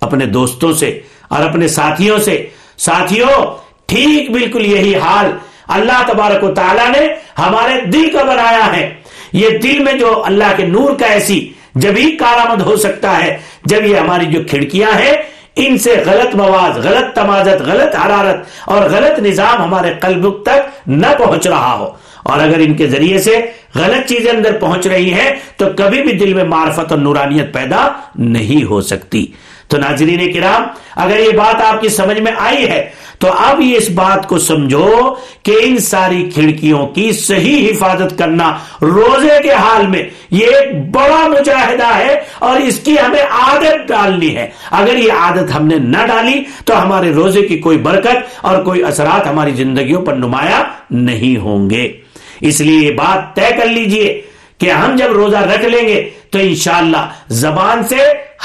اپنے 0.00 0.26
دوستوں 0.26 0.72
سے 0.72 1.00
اور 1.28 1.42
اپنے 1.42 1.68
ساتھیوں 1.68 2.18
سے، 2.18 2.46
ساتھیوں، 2.78 3.56
ٹھیک 3.86 4.30
بالکل 4.30 4.66
یہی 4.66 4.96
حال۔ 4.96 5.30
اللہ 5.68 6.02
تبارک 6.06 6.44
و 6.44 6.54
تعالیٰ 6.54 6.88
نے 6.88 7.08
ہمارے 7.38 7.80
دل 7.80 8.10
کا 8.12 8.22
بنایا 8.22 8.76
ہے۔ 8.76 8.94
یہ 9.32 9.48
دل 9.50 9.78
میں 9.78 9.92
جو 9.92 10.22
اللہ 10.24 10.44
کے 10.56 10.66
نور 10.66 10.94
کا 10.94 11.06
ایسی 11.06 11.52
جب 11.78 11.92
ہی 11.96 12.16
کارآمد 12.16 12.60
ہو 12.60 12.76
سکتا 12.76 13.24
ہے، 13.24 13.36
جب 13.64 13.86
یہ 13.86 13.96
ہماری 13.96 14.26
جو 14.26 14.40
کھڑکیاں 14.50 14.98
ہیں، 14.98 15.16
ان 15.56 15.78
سے 15.78 15.94
غلط 16.06 16.34
مواد، 16.34 16.76
غلط 16.76 17.14
تمازت، 17.14 17.62
غلط 17.62 17.96
حرارت 18.06 18.36
اور 18.66 18.82
غلط 18.82 19.18
نظام 19.18 19.62
ہمارے 19.62 19.92
قلب 20.00 20.42
تک 20.42 20.88
نہ 20.88 21.06
پہنچ 21.18 21.46
رہا 21.46 21.76
ہو۔ 21.78 22.08
اور 22.22 22.40
اگر 22.40 22.58
ان 22.58 22.74
کے 22.74 22.86
ذریعے 22.86 23.18
سے 23.18 23.40
غلط 23.74 24.08
چیزیں 24.08 24.32
اندر 24.32 24.58
پہنچ 24.60 24.86
رہی 24.86 25.12
ہیں، 25.12 25.30
تو 25.56 25.66
کبھی 25.76 26.02
بھی 26.02 26.12
دل 26.12 26.34
میں 26.34 26.44
معرفت 26.44 26.92
اور 26.92 26.98
نورانیت 26.98 27.52
پیدا 27.52 27.88
نہیں 28.14 28.64
ہو 28.64 28.80
سکتی۔ 28.80 29.26
تو 29.68 29.78
ناظرین 29.78 30.32
کرام، 30.32 30.62
اگر 30.96 31.18
یہ 31.18 31.36
بات 31.36 31.62
آپ 31.62 31.80
کی 31.80 31.88
سمجھ 31.88 32.20
میں 32.20 32.32
آئی 32.38 32.68
ہے، 32.68 32.88
تو 33.18 33.28
اب 33.32 33.60
یہ 33.60 33.76
اس 33.76 33.90
بات 33.90 34.28
کو 34.28 34.38
سمجھو 34.38 35.14
کہ 35.42 35.56
ان 35.60 35.78
ساری 35.78 36.30
کھڑکیوں 36.34 36.86
کی 36.86 37.12
صحیح 37.12 37.70
حفاظت 37.70 38.18
کرنا 38.18 38.58
روزے 38.82 39.42
کے 39.42 39.52
حال 39.52 39.86
میں 39.86 40.02
یہ 40.30 40.46
ایک 40.46 40.90
بڑا 40.90 41.26
مجاہدہ 41.28 41.96
ہے 41.96 42.20
اور 42.38 42.60
اس 42.60 42.78
کی 42.78 42.94
ہمیں 43.06 43.22
عادت 43.22 43.88
ڈالنی 43.88 44.36
ہے۔ 44.36 44.50
اگر 44.70 44.96
یہ 44.96 45.12
عادت 45.12 45.56
ہم 45.56 45.66
نے 45.66 45.76
نہ 45.78 46.06
ڈالی 46.06 46.44
تو 46.64 46.82
ہمارے 46.82 47.12
روزے 47.12 47.42
کی 47.42 47.58
کوئی 47.58 47.78
برکت 47.78 48.38
اور 48.40 48.62
کوئی 48.62 48.84
اثرات 48.84 49.26
ہماری 49.26 49.50
زندگیوں 49.50 50.02
پر 50.02 50.12
نمایاں 50.12 50.64
نہیں 50.90 51.36
ہوں 51.36 51.70
گے۔ 51.70 51.92
اس 52.40 52.60
لیے 52.60 52.86
یہ 52.86 52.90
بات 52.90 53.36
طے 53.36 53.50
کر 53.56 53.66
لیجیے 53.66 54.22
کہ 54.58 54.70
ہم 54.70 54.96
جب 54.96 55.12
روزہ 55.12 55.36
رکھ 55.36 55.64
لیں 55.64 55.88
گے 55.88 56.10
تو 56.30 56.38
انشاءاللہ 56.38 57.08
زبان 57.28 57.82
سے 57.84 57.96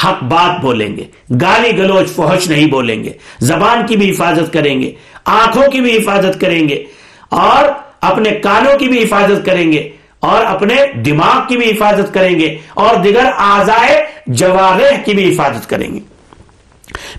حق 0.04 0.24
بات 0.24 0.62
بولیں 0.62 0.98
گے۔ 0.98 1.04
گالی 1.42 1.78
گلوچ 1.78 2.10
فوہش 2.10 2.50
نہیں 2.50 2.66
بولیں 2.66 3.04
گے۔ 3.04 3.14
زبان 3.40 3.86
کی 3.86 3.98
بھی 3.98 4.12
حفاظت 4.12 4.54
کریں 4.54 4.82
گے۔ 4.82 4.92
آنکھوں 5.26 5.68
کی 5.72 5.82
بھی 5.82 5.98
حفاظت 5.98 6.42
کریں 6.42 6.70
گے۔ 6.70 6.86
اور 7.30 7.70
اپنے 8.02 8.32
کانوں 8.32 8.78
کی 8.78 8.88
بھی 8.88 9.04
حفاظت 9.04 9.46
کریں 9.46 9.72
گے۔ 9.72 9.90
اور 10.20 10.46
اپنے 10.46 10.76
دماغ 11.06 11.48
کی 11.48 11.58
بھی 11.58 11.72
حفاظت 11.72 12.14
کریں 12.14 12.40
گے۔ 12.40 12.58
اور 12.74 12.96
دیگر 12.96 13.30
آزائے 13.38 14.06
جوارح 14.28 15.02
کی 15.06 15.14
بھی 15.14 15.34
حفاظت 15.34 15.70
کریں 15.70 15.94
گے۔ 15.94 16.00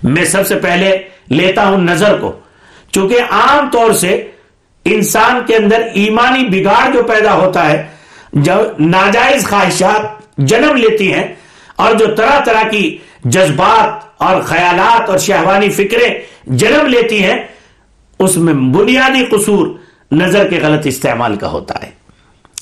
میں 0.03 0.25
سب 0.25 0.47
سے 0.47 0.55
پہلے 0.55 0.97
لیتا 1.29 1.67
ہوں 1.67 1.77
نظر 1.77 2.17
کو۔ 2.17 2.31
چونکہ 2.91 3.15
عام 3.29 3.69
طور 3.71 3.91
سے 3.91 4.27
انسان 4.85 5.41
کے 5.47 5.55
اندر 5.55 5.81
ایمانی 5.93 6.43
بگاڑ 6.43 6.93
جو 6.93 7.03
پیدا 7.03 7.33
ہوتا 7.33 7.71
ہے 7.71 7.87
جب 8.33 8.57
ناجائز 8.79 9.47
خواہشات 9.47 10.24
جنم 10.37 10.75
لیتی 10.75 11.13
ہیں 11.13 11.27
اور 11.75 11.95
جو 11.95 12.05
طرح 12.15 12.39
طرح 12.45 12.67
کی 12.69 12.97
جذبات 13.23 14.21
اور 14.23 14.41
خیالات 14.41 15.09
اور 15.09 15.17
شہوانی 15.17 15.69
فکریں 15.69 16.13
جنم 16.47 16.85
لیتی 16.85 17.23
ہیں، 17.23 17.43
اس 18.19 18.37
میں 18.37 18.53
بنیادی 18.53 19.25
قصور 19.25 19.67
نظر 20.11 20.47
کے 20.47 20.59
غلط 20.61 20.87
استعمال 20.87 21.35
کا 21.35 21.51
ہوتا 21.51 21.83
ہے۔ 21.83 21.89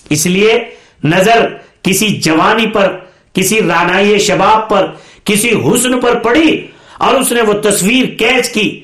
اس 0.09 0.25
لیے 0.25 0.63
نظر 1.03 1.47
کسی 1.81 2.07
جوانی 2.07 2.67
پر، 2.67 2.97
کسی 3.33 3.61
رانائی 3.61 4.19
شباب 4.19 4.69
پر، 4.69 4.91
کسی 5.23 5.49
حسن 5.49 5.99
پر 5.99 6.19
پڑی 6.19 6.67
اور 6.97 7.15
اس 7.15 7.31
نے 7.31 7.41
وہ 7.41 7.53
تصویر 7.53 8.05
کیچ 8.05 8.49
کی، 8.49 8.83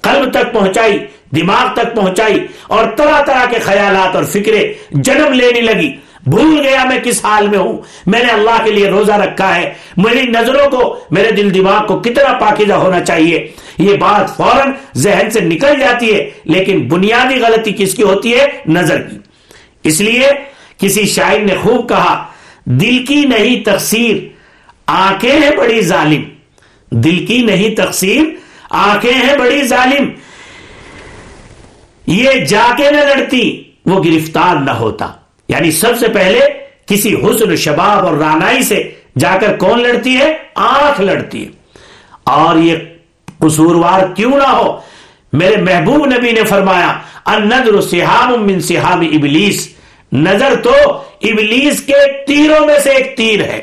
قلب 0.00 0.30
تک 0.30 0.52
پہنچائی، 0.52 0.98
دماغ 1.36 1.72
تک 1.74 1.96
پہنچائی 1.96 2.46
اور 2.66 2.84
طرح 2.96 3.24
طرح 3.24 3.44
کے 3.50 3.58
خیالات 3.58 4.16
اور 4.16 4.24
فکریں 4.24 4.72
جنم 4.90 5.32
لینے 5.32 5.60
لگی۔ 5.60 5.92
بھول 6.26 6.60
گیا 6.62 6.84
میں 6.84 7.00
کس 7.00 7.24
حال 7.24 7.48
میں 7.48 7.58
ہوں۔ 7.58 7.78
میں 8.06 8.24
نے 8.24 8.32
اللہ 8.32 8.64
کے 8.64 8.70
لیے 8.70 8.88
روزہ 8.88 9.12
رکھا 9.12 9.56
ہے۔ 9.56 9.74
میری 9.96 10.22
نظروں 10.22 10.70
کو، 10.70 10.98
میرے 11.10 11.30
دل 11.32 11.54
دماغ 11.54 11.86
کو 11.86 11.98
کتنا 11.98 12.38
پاکیزہ 12.38 12.72
ہونا 12.72 13.00
چاہیے۔ 13.00 13.48
یہ 13.78 13.96
بات 13.96 14.36
فوراً 14.36 14.72
ذہن 14.94 15.30
سے 15.30 15.40
نکل 15.40 15.80
جاتی 15.80 16.14
ہے، 16.14 16.30
لیکن 16.44 16.88
بنیادی 16.88 17.40
غلطی 17.40 17.72
کس 17.78 17.94
کی 17.94 18.02
ہوتی 18.02 18.34
ہے؟ 18.34 18.46
نظر 18.66 19.02
کی۔ 19.02 19.18
اس 19.82 20.00
لیے 20.00 20.28
کسی 20.78 21.06
شاعر 21.06 21.38
نے 21.38 21.54
خوب 21.62 21.88
کہا، 21.88 22.26
دل 22.64 23.06
کی 23.06 23.24
نہیں 23.24 23.64
تقسیر 23.64 24.16
آنکھیں 24.86 25.32
ہیں 25.32 25.50
بڑی 25.56 25.80
ظالم۔ 25.82 26.22
دل 26.90 27.26
کی 27.26 27.42
نہیں 27.42 27.74
تقسیر 27.74 28.22
آنکھیں 28.70 29.12
ہیں 29.12 29.36
بڑی 29.36 29.66
ظالم۔ 29.66 30.10
یہ 32.06 32.30
جا 32.30 32.66
کے 32.76 32.90
نہ 32.90 32.96
لڑتی، 32.96 33.62
وہ 33.86 34.02
گرفتار 34.04 34.56
نہ 34.56 34.70
ہوتا۔ 34.70 35.12
یعنی 35.48 35.70
سب 35.70 35.92
سے 36.00 36.08
پہلے 36.08 36.40
کسی 36.86 37.14
حسن 37.14 37.56
شباب 37.56 38.06
اور 38.06 38.16
رانائی 38.16 38.62
سے 38.62 38.90
جا 39.18 39.36
کر 39.40 39.56
کون 39.56 39.82
لڑتی 39.82 40.16
ہے؟ 40.16 40.36
آنکھ 40.54 41.00
لڑتی 41.00 41.46
ہے۔ 41.46 41.50
اور 42.24 42.56
یہ 42.56 42.76
قصوروار 43.38 44.14
کیوں 44.14 44.30
نہ 44.30 44.48
ہو؟ 44.48 44.80
میرے 45.32 45.56
محبوب 45.56 46.06
نبی 46.06 46.32
نے 46.32 46.44
فرمایا 46.44 46.98
النظر 47.24 47.80
سحام 47.80 48.46
من 48.46 48.60
سحام 48.60 49.00
ابلیس۔ 49.00 49.74
نظر 50.12 50.54
تو 50.62 50.70
ابلیس 51.22 51.82
کے 51.82 52.24
تیروں 52.26 52.66
میں 52.66 52.78
سے 52.78 52.90
ایک 52.90 53.16
تیر 53.16 53.42
ہے۔ 53.42 53.62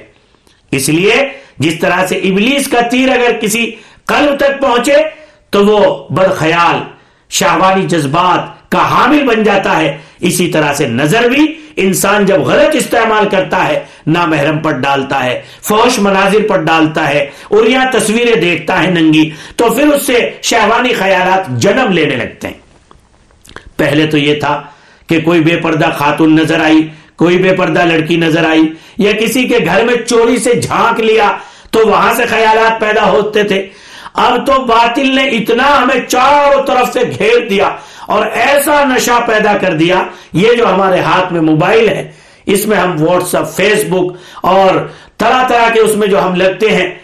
اس 0.71 0.89
لیے 0.89 1.15
جس 1.57 1.73
طرح 1.79 2.07
سے 2.07 2.15
ابلیس 2.15 2.67
کا 2.67 2.81
تیر 2.81 3.09
اگر 3.09 3.31
کسی 3.41 3.71
قلب 4.05 4.39
تک 4.39 4.61
پہنچے، 4.61 4.95
تو 5.49 5.65
وہ 5.65 6.07
بد 6.09 6.35
خیال 6.35 6.79
شاہوانی 7.29 7.85
جذبات 7.87 8.71
کا 8.71 8.91
حامل 8.91 9.23
بن 9.23 9.43
جاتا 9.43 9.79
ہے۔ 9.79 9.97
اسی 10.21 10.47
طرح 10.47 10.73
سے 10.73 10.87
نظر 10.87 11.27
بھی 11.29 11.45
انسان 11.75 12.25
جب 12.25 12.41
غلط 12.41 12.75
استعمال 12.75 13.29
کرتا 13.29 13.67
ہے 13.67 13.83
نہ 14.07 14.25
محرم 14.25 14.57
پر 14.59 14.71
ڈالتا 14.71 15.23
ہے، 15.25 15.41
فوش 15.61 15.99
مناظر 15.99 16.47
پر 16.47 16.61
ڈالتا 16.61 17.07
ہے، 17.09 17.29
اور 17.49 17.65
یہاں 17.65 17.85
تصویریں 17.91 18.35
دیکھتا 18.35 18.81
ہے 18.83 18.89
ننگی، 18.91 19.29
تو 19.55 19.69
پھر 19.69 19.87
اس 19.87 20.05
سے 20.07 20.29
شہوانی 20.41 20.93
خیالات 20.93 21.49
جنم 21.61 21.91
لینے 21.91 22.15
لگتے 22.15 22.47
ہیں۔ 22.47 22.59
پہلے 23.77 24.07
تو 24.07 24.17
یہ 24.17 24.39
تھا 24.39 24.61
کہ 25.09 25.19
کوئی 25.21 25.41
بے 25.41 25.55
پردہ 25.57 25.89
خاتون 25.97 26.35
نظر 26.35 26.59
آئی، 26.59 26.87
کوئی 27.15 27.37
بے 27.37 27.53
پردہ 27.57 27.85
لڑکی 27.85 28.15
نظر 28.15 28.49
آئی، 28.49 28.63
یا 28.97 29.11
کسی 29.11 29.47
کے 29.47 29.57
گھر 29.65 29.83
میں 29.83 29.95
چوری 30.05 30.37
سے 30.37 30.53
جھانک 30.53 30.99
لیا، 30.99 31.31
تو 31.71 31.87
وہاں 31.87 32.13
سے 32.13 32.25
خیالات 32.25 32.79
پیدا 32.81 33.09
ہوتے 33.11 33.43
تھے۔ 33.43 33.67
اب 34.13 34.47
تو 34.47 34.65
باطل 34.65 35.15
نے 35.15 35.23
اتنا 35.23 35.83
ہمیں 35.83 36.05
چاروں 36.07 36.63
طرف 36.63 36.93
سے 36.93 36.99
گھیر 37.19 37.47
دیا 37.49 37.69
اور 38.05 38.25
ایسا 38.25 38.83
نشہ 38.83 39.19
پیدا 39.25 39.57
کر 39.61 39.73
دیا، 39.73 40.03
یہ 40.33 40.53
جو 40.53 40.67
ہمارے 40.73 40.99
ہاتھ 40.99 41.33
میں 41.33 41.41
موبائل 41.41 41.89
ہے، 41.89 42.11
اس 42.45 42.67
میں 42.67 42.77
ہم 42.77 43.03
واٹس 43.03 43.35
اپ 43.35 43.55
فیس 43.55 43.83
بک 43.89 44.17
اور 44.41 44.87
طرح 45.17 45.47
طرح 45.47 45.69
کے 45.73 45.79
اس 45.79 45.95
میں 45.95 46.07
جو 46.07 46.21
ہم 46.21 46.35
لگتے 46.35 46.69
ہیں۔ 46.69 46.95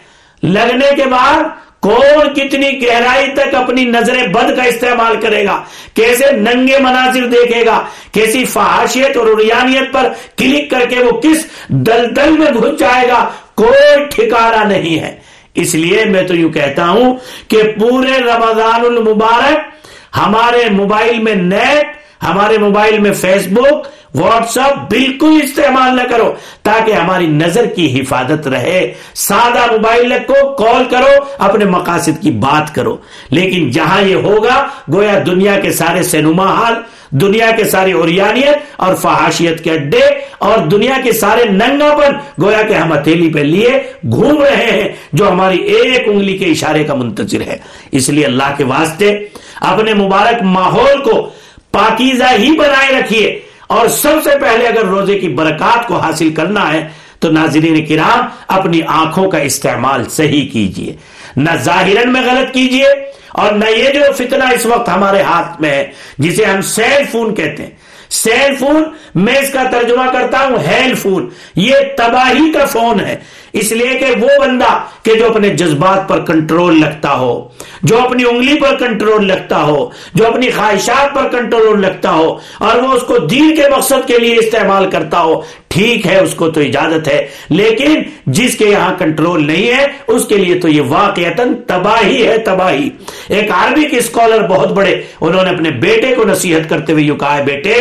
لگنے 0.44 0.96
کے 0.96 1.04
بعد 1.06 1.44
کون 1.80 2.34
کتنی 2.34 2.88
گہرائی 2.88 3.28
تک 3.32 3.56
اپنی 3.56 3.86
نظر 3.86 4.28
بد 4.28 4.56
کا 4.56 4.64
استعمال 4.64 5.20
کرے 5.22 5.46
گا؟ 5.46 5.64
کیسے 5.94 6.32
ننگے 6.32 6.78
مناظر 6.80 7.28
دیکھے 7.28 7.66
گا؟ 7.66 7.84
کیسی 8.12 8.46
فحاشیت 8.46 9.18
اور 9.18 9.28
ریانیت 9.28 9.94
پر 9.94 10.14
کلک 10.38 10.72
کر 10.72 10.86
کے 10.90 11.04
وہ 11.04 11.22
کس 11.22 11.46
دلدل 11.68 12.30
میں 12.30 12.52
گھس 12.52 12.80
جائے 12.80 13.08
گا؟ 13.08 13.30
کوئی 13.56 14.06
ٹھکانا 14.06 14.64
نہیں 14.64 15.00
ہے۔ 15.00 15.16
اس 15.62 15.74
لیے 15.76 16.06
میں 16.06 16.24
تو 16.24 16.36
یوں 16.36 16.50
کہتا 16.50 16.88
ہوں 16.90 17.16
کہ 17.48 17.62
پورے 17.80 18.18
رمضان 18.22 18.86
المبارک 18.86 20.18
ہمارے 20.18 20.70
موبائل 20.70 21.20
میں 21.20 21.36
نیٹ، 21.36 21.96
ہمارے 22.24 22.58
موبائل 22.58 23.00
میں 23.00 23.14
فیس 23.14 23.48
بک 23.48 23.88
واٹس 24.16 24.58
اپ 24.58 24.90
بالکل 24.90 25.40
استعمال 25.44 25.96
نہ 25.96 26.02
کرو 26.02 26.34
تاکہ 26.64 26.92
ہماری 26.92 27.28
نظر 27.28 27.66
کی 27.66 28.02
حفاظت 28.02 28.48
رہے۔ 28.48 28.94
سادہ 29.16 29.72
موبائل 29.72 30.14
کو 30.28 30.56
کال 30.56 30.84
کرو، 30.90 31.24
اپنے 31.38 31.66
مقاصد 31.66 32.22
کی 32.22 32.32
بات 32.32 32.76
کرو۔ 32.76 32.98
لیکن 33.30 33.72
جہاں 33.72 34.02
یہ 34.02 34.16
ہوگا، 34.16 34.68
گویا 34.94 35.20
دنیا 35.26 35.60
کے 35.60 35.72
سارے 35.72 36.04
سینما 36.04 36.46
حال 36.54 36.74
دنیا 37.10 37.52
کے 37.58 37.64
سارے 37.64 37.94
اوریانیت 37.94 38.58
اور 38.76 38.96
فحاشیت 38.96 39.64
کے 39.64 39.72
اڈے 39.72 40.02
اور 40.38 40.58
دنیا 40.58 40.94
کے 41.04 41.12
سارے 41.12 41.46
ننگا 41.46 41.98
پن 41.98 42.44
گویا 42.44 42.62
کہ 42.62 42.74
ہم 42.74 42.94
ہتھیلی 42.94 43.34
پہ 43.34 43.40
لیے 43.40 43.70
گھوم 44.12 44.44
رہے 44.44 44.72
ہیں، 44.72 44.90
جو 45.14 45.32
ہماری 45.32 45.58
ایک 45.58 46.08
انگلی 46.08 46.38
کے 46.38 46.46
اشارے 46.46 46.84
کا 46.84 46.94
منتظر 46.96 47.42
ہے۔ 47.42 47.58
اس 47.92 48.10
لیے 48.10 48.26
اللہ 48.26 48.54
کے 48.58 48.64
واسطے 48.64 49.20
اپنے 49.62 49.94
مبارک 49.94 50.44
ماحول 50.44 51.02
کو 51.02 51.30
پاکیزہ 51.72 52.34
ہی 52.38 52.58
بنائے 52.58 53.00
رکھیے۔ 53.00 53.40
اور 53.68 53.88
سب 53.88 54.16
سے 54.24 54.30
پہلے 54.42 54.68
اگر 54.68 54.86
روزے 54.86 55.20
کی 55.20 55.28
برکات 55.30 55.88
کو 55.88 55.98
حاصل 55.98 56.34
کرنا 56.34 56.74
ہے، 56.74 56.88
تو 57.20 57.32
ناظرین 57.32 57.86
کرام، 57.86 58.26
اپنی 58.48 58.82
آنکھوں 58.88 59.32
کا 59.32 59.38
استعمال 59.38 60.10
صحیح 60.10 60.50
کیجیے۔ 60.50 60.96
نہ 61.38 61.50
ظاہرن 61.56 62.14
میں 62.14 62.22
غلط 62.22 62.54
کیجیے، 62.54 62.88
اور 63.30 63.52
نہ 63.52 63.70
یہ 63.70 63.90
جو 63.90 64.00
فتنہ 64.18 64.44
اس 64.44 64.66
وقت 64.66 64.90
ہمارے 64.90 65.22
ہاتھ 65.22 65.62
میں 65.62 65.70
ہے، 65.70 65.92
جسے 66.18 66.46
ہم 66.46 66.62
سیل 66.62 67.04
فون 67.12 67.36
کہتے 67.36 67.64
ہیں۔ 67.64 67.70
سیل 68.10 68.56
فون، 68.56 68.84
میں 69.16 69.36
اس 69.36 69.50
کا 69.50 69.64
ترجمہ 69.64 70.12
کرتا 70.14 70.40
ہوں، 70.40 70.58
ہیل 70.68 70.96
فون۔ 70.96 71.30
یہ 71.56 71.74
تباہی 71.98 72.52
کا 72.52 72.66
فون 72.66 73.00
ہے۔ 73.00 73.16
اس 73.60 73.72
لیے 73.72 73.98
کہ 74.00 74.06
وہ 74.22 74.28
بندہ 74.40 74.78
کہ 75.04 75.14
جو 75.16 75.28
اپنے 75.28 75.50
جذبات 75.50 76.08
پر 76.10 76.26
کنٹرول 76.26 76.80
لگتا 76.82 77.14
ہو، 77.14 77.50
جو 77.84 78.00
اپنی 78.00 78.24
انگلی 78.24 78.60
پر 78.60 78.76
کنٹرول 78.76 79.28
لگتا 79.28 79.62
ہو، 79.64 79.90
جو 80.14 80.28
اپنی 80.28 80.50
خواہشات 80.50 81.16
پر 81.16 81.28
کنٹرول 81.32 81.82
لگتا 81.82 82.12
ہو، 82.12 82.38
اور 82.60 82.78
وہ 82.78 82.94
اس 82.94 83.02
کو 83.02 83.18
دین 83.18 83.56
کے 83.56 83.64
مقصد 83.78 84.08
کے 84.08 84.18
لیے 84.18 84.36
استعمال 84.36 84.90
کرتا 84.90 85.22
ہو، 85.22 85.42
ٹھیک 85.68 86.08
ہے، 86.08 86.18
اس 86.20 86.34
کو 86.34 86.50
تو 86.50 86.62
اجازت 86.62 87.08
ہے، 87.08 87.28
لیکن 87.50 88.02
جس 88.26 88.58
کے 88.58 88.66
یہاں 88.66 88.94
کنٹرول 89.00 89.48
نہیں 89.48 89.68
ہے، 89.68 89.86
اس 90.08 90.26
کے 90.26 90.38
لیے 90.38 90.60
تو 90.60 90.68
یہ 90.68 90.82
واقع 90.82 91.22
تباہی 91.68 92.28
ہے، 92.28 92.38
تباہی۔ 92.38 92.90
ایک 93.30 93.52
عربی 93.52 93.88
کے 93.88 93.98
اسکالر 93.98 94.48
بہت 94.48 94.72
بڑے، 94.72 95.02
انہوں 95.22 95.44
نے 95.44 95.50
اپنے 95.50 95.72
بیٹے 95.72 96.14
کو 96.16 96.24
نصیحت 96.24 96.70
کرتے 96.70 96.94
ہوئے 96.94 97.10
کہا 97.20 97.38
ہے، 97.38 97.44
بیٹے، 97.44 97.74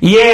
یہ 0.00 0.32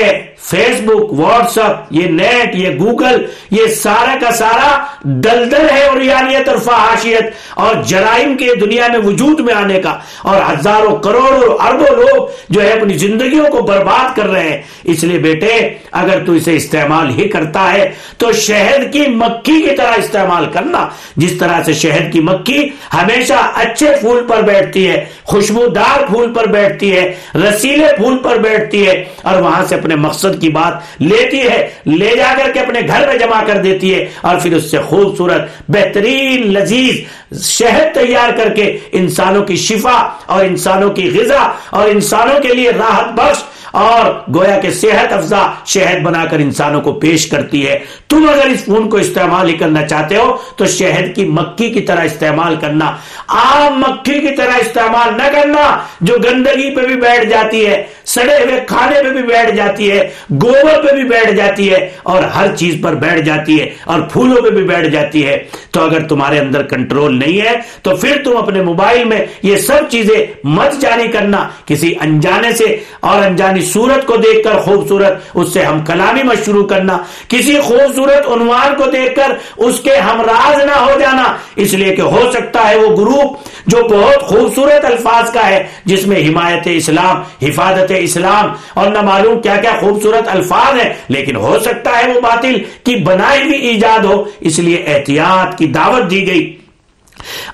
فیس 0.50 0.80
بک 0.80 1.12
واٹس 1.12 1.58
اپ 1.58 1.76
یہ 1.90 2.06
نیٹ 2.06 2.54
یہ 2.54 2.78
گوگل 2.78 3.24
یہ 3.50 3.66
سارا 3.66 4.14
کا 4.20 4.30
سارا 4.30 4.84
دلدل 5.02 5.66
ہے 5.72 5.82
اور 5.84 6.00
یانیت 6.00 6.48
اور 6.48 6.56
فحاشیت 6.56 7.32
اور 7.54 7.74
جرائم 7.82 8.36
کے 8.36 8.54
دنیا 8.54 8.88
میں 8.88 8.98
وجود 8.98 9.40
میں 9.40 9.54
آنے 9.54 9.80
کا 9.80 9.98
اور 10.22 10.40
ہزاروں 10.52 10.96
کروڑوں 10.96 11.56
اربوں 11.66 11.96
لوگ 11.96 12.26
جو 12.48 12.62
ہے 12.62 12.70
اپنی 12.70 12.94
زندگیوں 12.94 13.46
کو 13.50 13.62
برباد 13.62 14.16
کر 14.16 14.26
رہے 14.26 14.48
ہیں۔ 14.48 14.62
اس 14.84 15.04
لیے 15.04 15.18
بیٹے، 15.18 15.74
اگر 15.92 16.24
تو 16.24 16.32
اسے 16.32 16.56
استعمال 16.56 17.10
ہی 17.10 17.28
کرتا 17.28 17.72
ہے 17.72 17.90
تو 18.18 18.32
شہد 18.32 18.92
کی 18.92 19.06
مکھی 19.06 19.62
کی 19.62 19.76
طرح 19.76 19.92
استعمال 19.96 20.44
کرنا۔ 20.52 20.88
جس 21.16 21.32
طرح 21.38 21.62
سے 21.62 21.72
شہد 21.72 22.12
کی 22.12 22.20
مکھی 22.20 22.68
ہمیشہ 22.94 23.50
اچھے 23.54 23.86
پھول 24.00 24.26
پر 24.26 24.42
بیٹھتی 24.42 24.88
ہے، 24.88 25.04
خوشبودار 25.24 26.06
پھول 26.06 26.32
پر 26.34 26.46
بیٹھتی 26.46 26.96
ہے، 26.96 27.14
رسیلے 27.34 27.86
پھول 27.96 28.18
پر 28.18 28.36
بیٹھتی 28.36 28.86
ہے 28.86 29.04
اور 29.22 29.42
وہاں 29.42 29.64
سے 29.64 29.74
اپنے 29.74 29.94
مقصد 29.94 30.33
کی 30.40 30.48
بات 30.48 31.02
لیتی 31.02 31.40
ہے، 31.40 31.68
لے 31.86 32.14
جا 32.16 32.34
کر 32.38 32.50
کے 32.52 32.60
اپنے 32.60 32.80
گھر 32.86 33.06
میں 33.06 33.16
جمع 33.18 33.42
کر 33.46 33.62
دیتی 33.62 33.94
ہے 33.94 34.06
اور 34.20 34.38
پھر 34.40 34.54
اس 34.56 34.70
سے 34.70 34.78
خوبصورت، 34.88 35.70
بہترین، 35.70 36.52
لذیذ 36.52 37.42
شہد 37.42 37.94
تیار 37.94 38.36
کر 38.36 38.54
کے 38.54 38.76
انسانوں 38.92 39.44
کی 39.44 39.56
شفا 39.56 39.98
اور 40.26 40.44
انسانوں 40.44 40.90
کی 40.90 41.10
غذا 41.14 41.42
اور 41.70 41.88
انسانوں 41.88 42.40
کے 42.42 42.54
لیے 42.54 42.70
راحت 42.70 43.12
بخش 43.12 43.42
اور 43.74 44.34
گویا 44.34 44.58
کے 44.58 44.70
صحت 44.70 45.12
افزا 45.12 45.52
شہد 45.66 46.02
بنا 46.02 46.24
کر 46.24 46.38
انسانوں 46.38 46.80
کو 46.80 46.92
پیش 46.92 47.26
کرتی 47.26 47.68
ہے۔ 47.68 47.78
تم 48.08 48.26
اگر 48.32 48.46
اس 48.46 48.64
فون 48.64 48.88
کو 48.90 48.96
استعمال 48.96 49.48
ہی 49.48 49.56
کرنا 49.56 49.86
چاہتے 49.86 50.16
ہو 50.16 50.36
تو 50.56 50.66
شہد 50.66 51.14
کی 51.14 51.24
مکھی 51.24 51.70
کی 51.70 51.80
طرح 51.80 52.00
استعمال 52.00 52.56
کرنا۔ 52.56 52.96
عام 53.28 53.80
مکھی 53.80 54.20
کی 54.20 54.36
طرح 54.36 54.58
استعمال 54.60 55.14
نہ 55.16 55.22
کرنا 55.32 55.78
جو 56.00 56.14
گندگی 56.24 56.74
پہ 56.74 56.80
بھی 56.80 56.94
بیٹھ 56.94 57.24
جاتی 57.26 57.66
ہے، 57.66 57.82
سڑے 58.04 58.44
ہوئے 58.44 58.60
کھانے 58.66 59.02
پہ 59.02 59.08
بھی 59.08 59.22
بیٹھ 59.22 59.56
جاتی 59.56 59.90
ہے، 59.90 60.10
گوبر 60.30 60.82
پہ 60.82 60.94
بھی 60.94 61.04
بیٹھ 61.04 61.32
جاتی 61.32 61.72
ہے 61.72 61.90
اور 62.02 62.22
ہر 62.22 62.56
چیز 62.56 62.76
پر 62.82 62.94
بیٹھ 62.94 63.20
جاتی 63.20 63.60
ہے 63.60 63.70
اور 63.84 64.00
پھولوں 64.00 64.42
پہ 64.42 64.50
بھی 64.50 64.62
بیٹھ 64.62 64.88
جاتی 64.88 65.26
ہے۔ 65.26 65.44
تو 65.70 65.84
اگر 65.84 66.02
تمہارے 66.02 66.38
اندر 66.38 66.62
کنٹرول 66.62 67.18
نہیں 67.18 67.40
ہے، 67.40 67.54
تو 67.82 67.96
پھر 67.96 68.22
تم 68.24 68.36
اپنے 68.36 68.62
موبائل 68.62 69.04
میں 69.04 69.26
یہ 69.42 69.56
سب 69.56 69.90
چیزیں 69.90 70.26
مت 70.44 70.80
جاری 70.80 71.08
کرنا۔ 71.08 71.48
کسی 71.64 71.94
انجانے 72.00 72.52
سے 72.52 72.76
اور 73.00 73.22
انجانی 73.22 73.60
صورت 73.64 74.06
کو 74.06 74.16
دیکھ 74.16 74.48
کر 74.48 74.58
خوبصورت، 74.58 75.12
اس 75.34 75.52
سے 75.52 75.62
ہم 75.62 75.80
کلامی 75.80 76.22
مشروع 76.22 76.66
کرنا۔ 76.66 76.98
کسی 77.28 77.60
خوبصورت 77.60 78.26
عنوان 78.26 78.74
کو 78.76 78.90
دیکھ 78.90 79.14
کر 79.14 79.32
اس 79.56 79.80
کے 79.80 79.96
ہمراز 79.96 80.64
نہ 80.64 80.78
ہو 80.78 81.00
جانا۔ 81.00 81.36
اس 81.56 81.74
لیے 81.74 81.96
کہ 81.96 82.00
ہو 82.00 82.30
سکتا 82.32 82.68
ہے 82.68 82.76
وہ 82.76 82.96
گروپ 82.96 83.36
جو 83.66 83.82
بہت 83.90 84.22
خوبصورت 84.22 84.84
الفاظ 84.84 85.30
کا 85.30 85.48
ہے، 85.48 85.66
جس 85.84 86.06
میں 86.06 86.28
حمایت 86.28 86.62
اسلام، 86.64 87.46
حفاظت 87.46 87.92
اسلام 87.98 88.52
اور 88.74 88.90
نہ 88.90 89.00
معلوم 89.00 89.40
کیا 89.40 89.56
کیا 89.56 89.72
خوبصورت 89.80 90.28
الفاظ 90.28 90.80
ہیں۔ 90.80 90.92
لیکن 91.08 91.36
ہو 91.36 91.58
سکتا 91.60 91.90
ہے 91.98 92.12
وہ 92.12 92.20
باطل 92.20 92.54
کی 92.84 92.96
بنائی 92.96 93.42
بھی 93.42 93.56
ایجاد 93.56 94.04
ہو۔ 94.04 94.24
اس 94.40 94.58
لیے 94.58 94.84
احتیاط 94.86 95.58
کی 95.58 95.66
دعوت 95.66 96.10
دی 96.10 96.26
گئی۔ 96.26 96.56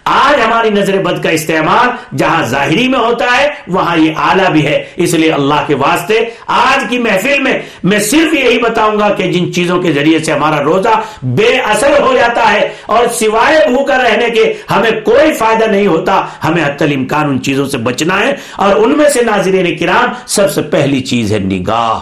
آج 0.05 0.41
ہماری 0.47 0.71
نظر 0.71 1.03
بد 1.03 1.23
کا 1.23 1.31
استعمال 1.31 2.17
جہاں 2.17 2.45
ظاہری 2.45 2.89
میں 2.89 2.99
ہوتا 2.99 3.27
ہے، 3.39 3.49
وہاں 3.69 3.97
یہ 3.97 4.13
آلہ 4.17 4.49
بھی 4.49 4.67
ہے۔ 4.67 4.85
اس 4.97 5.15
لیے 5.15 5.33
اللہ 5.33 5.65
کے 5.67 5.75
واسطے 5.75 6.21
آج 6.47 6.85
کی 6.89 6.99
محفل 6.99 7.43
میں 7.43 7.59
میں 7.85 7.99
صرف 7.99 8.35
یہی 8.35 8.59
بتاؤں 8.59 8.99
گا 8.99 9.15
کہ 9.15 9.33
جن 9.33 9.53
چیزوں 9.53 9.83
کے 9.83 9.93
ذریعے 9.93 10.19
سے 10.19 10.33
ہمارا 10.33 10.65
روزہ 10.65 11.01
بے 11.23 11.59
اثر 11.59 12.01
ہو 12.01 12.17
جاتا 12.17 12.53
ہے 12.53 12.69
اور 12.87 13.07
سوائے 13.07 13.69
بھوکا 13.69 13.99
رہنے 13.99 14.31
کے 14.31 14.53
ہمیں 14.71 14.91
کوئی 14.91 15.33
فائدہ 15.33 15.65
نہیں 15.65 15.87
ہوتا، 15.87 16.27
ہمیں 16.45 16.65
حت 16.65 16.83
الامکان 16.83 17.29
ان 17.29 17.43
چیزوں 17.43 17.69
سے 17.69 17.79
بچنا 17.79 18.21
ہے۔ 18.21 18.35
اور 18.57 18.77
ان 18.77 18.97
میں 18.97 19.11
سے 19.11 19.23
ناظرین 19.23 19.79
کرام، 19.79 20.09
سب 20.27 20.53
سے 20.53 20.63
پہلی 20.63 21.01
چیز 21.01 21.33
ہے 21.33 21.39
نگاہ۔ 21.39 21.99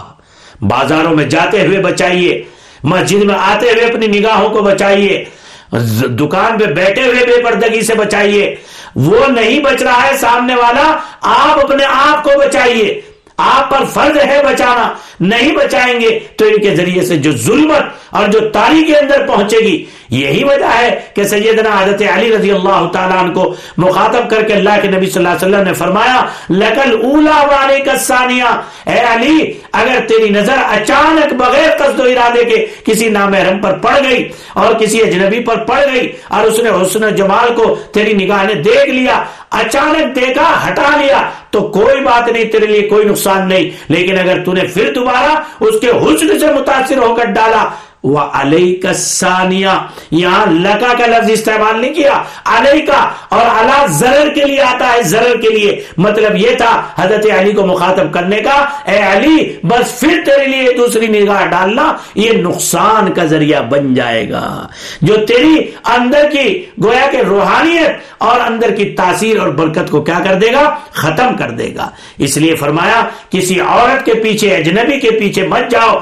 بازاروں 0.63 1.15
میں 1.15 1.25
جاتے 1.25 1.65
ہوئے 1.65 1.79
بچائیے، 1.79 2.43
مسجد 2.83 3.23
میں 3.23 3.35
آتے 3.35 3.65
ہوئے 3.69 3.85
اپنی 3.85 4.07
نگاہوں 4.07 4.49
کو 4.49 4.61
بچائیے۔ 4.61 5.25
دکان 6.01 6.57
پہ 6.57 6.65
بیٹھے 6.65 7.03
ہوئے 7.03 7.25
بے 7.25 7.43
پردگی 7.43 7.81
سے 7.81 7.93
بچائیے۔ 7.93 8.55
وہ 8.95 9.27
نہیں 9.27 9.59
بچ 9.59 9.81
رہا 9.81 10.07
ہے 10.07 10.17
سامنے 10.17 10.55
والا، 10.55 10.97
آپ 11.21 11.59
اپنے 11.59 11.85
آپ 11.85 12.23
کو 12.23 12.29
بچائیے۔ 12.37 13.01
آپ 13.39 13.69
پر 13.69 13.83
فرض 13.93 14.17
ہے 14.27 14.41
بچانا، 14.45 14.89
نہیں 15.21 15.55
بچائیں 15.55 15.99
گے 15.99 16.17
تو 16.37 16.45
ان 16.45 16.61
کے 16.61 16.75
ذریعے 16.75 17.05
سے 17.05 17.15
جو 17.23 17.31
ظلمت 17.37 18.15
اور 18.15 18.27
جو 18.31 18.39
تاریخ 18.53 18.95
اندر 19.01 19.25
پہنچے 19.27 19.57
گی، 19.65 19.83
یہی 20.11 20.43
وجہ 20.43 20.69
ہے 20.73 20.89
کہ 21.15 21.23
سیدنا 21.23 21.69
حضرت 21.81 22.01
علی 22.13 22.31
رضی 22.31 22.51
اللہ 22.51 22.87
تعالیٰ 22.93 23.17
عنہ 23.23 23.33
کو 23.33 23.53
مخاطب 23.77 24.29
کر 24.29 24.43
کے 24.47 24.53
اللہ 24.53 24.79
کے 24.81 24.87
نبی 24.87 25.09
صلی 25.09 25.23
اللہ 25.23 25.35
علیہ 25.35 25.47
وسلم 25.47 25.67
نے 25.67 25.73
فرمایا، 25.79 26.25
لکل 26.51 26.95
اولا 27.01 27.39
والے 27.51 27.79
کا 27.85 27.97
ثانیہ 28.05 28.51
اے 28.85 28.99
علی، 29.13 29.37
اگر 29.73 29.99
تیری 30.07 30.29
نظر 30.29 30.63
اچانک 30.69 31.33
بغیر 31.39 31.69
قصد 31.79 31.99
و 31.99 32.03
ارادے 32.03 32.43
کے 32.49 32.65
کسی 32.85 33.09
نامحرم 33.09 33.59
پر 33.61 33.77
پڑ 33.81 33.95
گئی 34.03 34.27
اور 34.55 34.73
کسی 34.79 35.01
اجنبی 35.01 35.43
پر 35.45 35.63
پڑ 35.65 35.81
گئی 35.93 36.11
اور 36.29 36.47
اس 36.47 36.59
نے 36.59 36.69
حسن 36.81 37.09
جمال 37.15 37.53
کو 37.55 37.75
تیری 37.93 38.13
نگاہ 38.23 38.43
نے 38.47 38.53
دیکھ 38.63 38.89
لیا، 38.89 39.23
اچانک 39.59 40.15
دیکھا، 40.15 40.47
ہٹا 40.67 40.89
لیا 40.97 41.29
تو 41.51 41.61
کوئی 41.61 42.01
بات 42.01 42.29
نہیں، 42.29 42.43
تیرے 42.43 42.65
لیے 42.65 42.81
کوئی 42.81 43.05
نقصان 43.05 43.47
نہیں۔ 43.47 43.69
لیکن 43.89 44.19
اگر 44.19 44.43
تو 44.43 44.53
نے 44.53 44.61
پھر 44.73 44.93
دوبارہ 44.93 45.43
اس 45.59 45.79
کے 45.81 45.87
حسن 45.89 46.39
سے 46.39 46.53
متاثر 46.53 46.97
ہو 46.97 47.15
کر 47.15 47.25
ڈالا 47.25 47.69
وہ 48.03 48.19
علیہ 48.19 48.81
کا 48.81 48.93
سانیہ 48.93 49.67
یہاں 50.11 50.45
لکا 50.51 50.93
کا 50.97 51.05
لفظ 51.05 51.31
استعمال 51.31 51.81
نہیں 51.81 51.93
کیا 51.93 52.23
علیہ 52.45 52.85
کا 52.85 53.11
اور 53.29 53.45
اللہ 53.45 53.85
زرر 53.87 54.29
کے 54.29 54.43
لیے 54.43 54.61
آتا 54.61 54.93
ہے، 54.93 55.03
زرر 55.03 55.37
کے 55.41 55.49
لیے۔ 55.49 55.83
مطلب 55.97 56.37
یہ 56.37 56.55
تھا 56.57 56.83
حضرت 56.95 57.25
علی 57.39 57.51
کو 57.51 57.65
مخاطب 57.65 58.13
کرنے 58.13 58.41
کا۔ 58.41 58.65
اے 58.85 58.99
علی، 58.99 59.53
بس 59.63 59.99
پھر 59.99 60.21
تیرے 60.25 60.45
لیے 60.45 60.73
دوسری 60.77 61.07
نگاہ 61.07 61.45
ڈالنا، 61.45 61.93
یہ 62.15 62.31
نقصان 62.31 63.13
کا 63.13 63.25
ذریعہ 63.25 63.61
بن 63.61 63.93
جائے 63.93 64.29
گا۔ 64.29 64.67
جو 65.01 65.25
تیری 65.25 65.55
اندر 65.83 66.29
کی 66.31 66.65
گویا 66.83 67.07
کہ 67.11 67.17
روحانیت 67.17 67.91
اور 68.17 68.39
اندر 68.39 68.71
کی 68.71 68.85
تاثیر 68.85 69.39
اور 69.39 69.49
برکت 69.49 69.89
کو 69.89 70.01
کیا 70.01 70.19
کر 70.27 70.33
دے 70.33 70.51
گا؟ 70.51 70.75
ختم 70.91 71.37
کر 71.37 71.49
دے 71.49 71.75
گا۔ 71.75 71.89
اس 72.17 72.37
لیے 72.37 72.55
فرمایا، 72.55 73.05
کسی 73.29 73.59
عورت 73.59 74.05
کے 74.05 74.13
پیچھے، 74.13 74.55
اجنبی 74.55 74.99
کے 74.99 75.11
پیچھے 75.11 75.47
مت 75.47 75.71
جاؤ۔ 75.71 75.99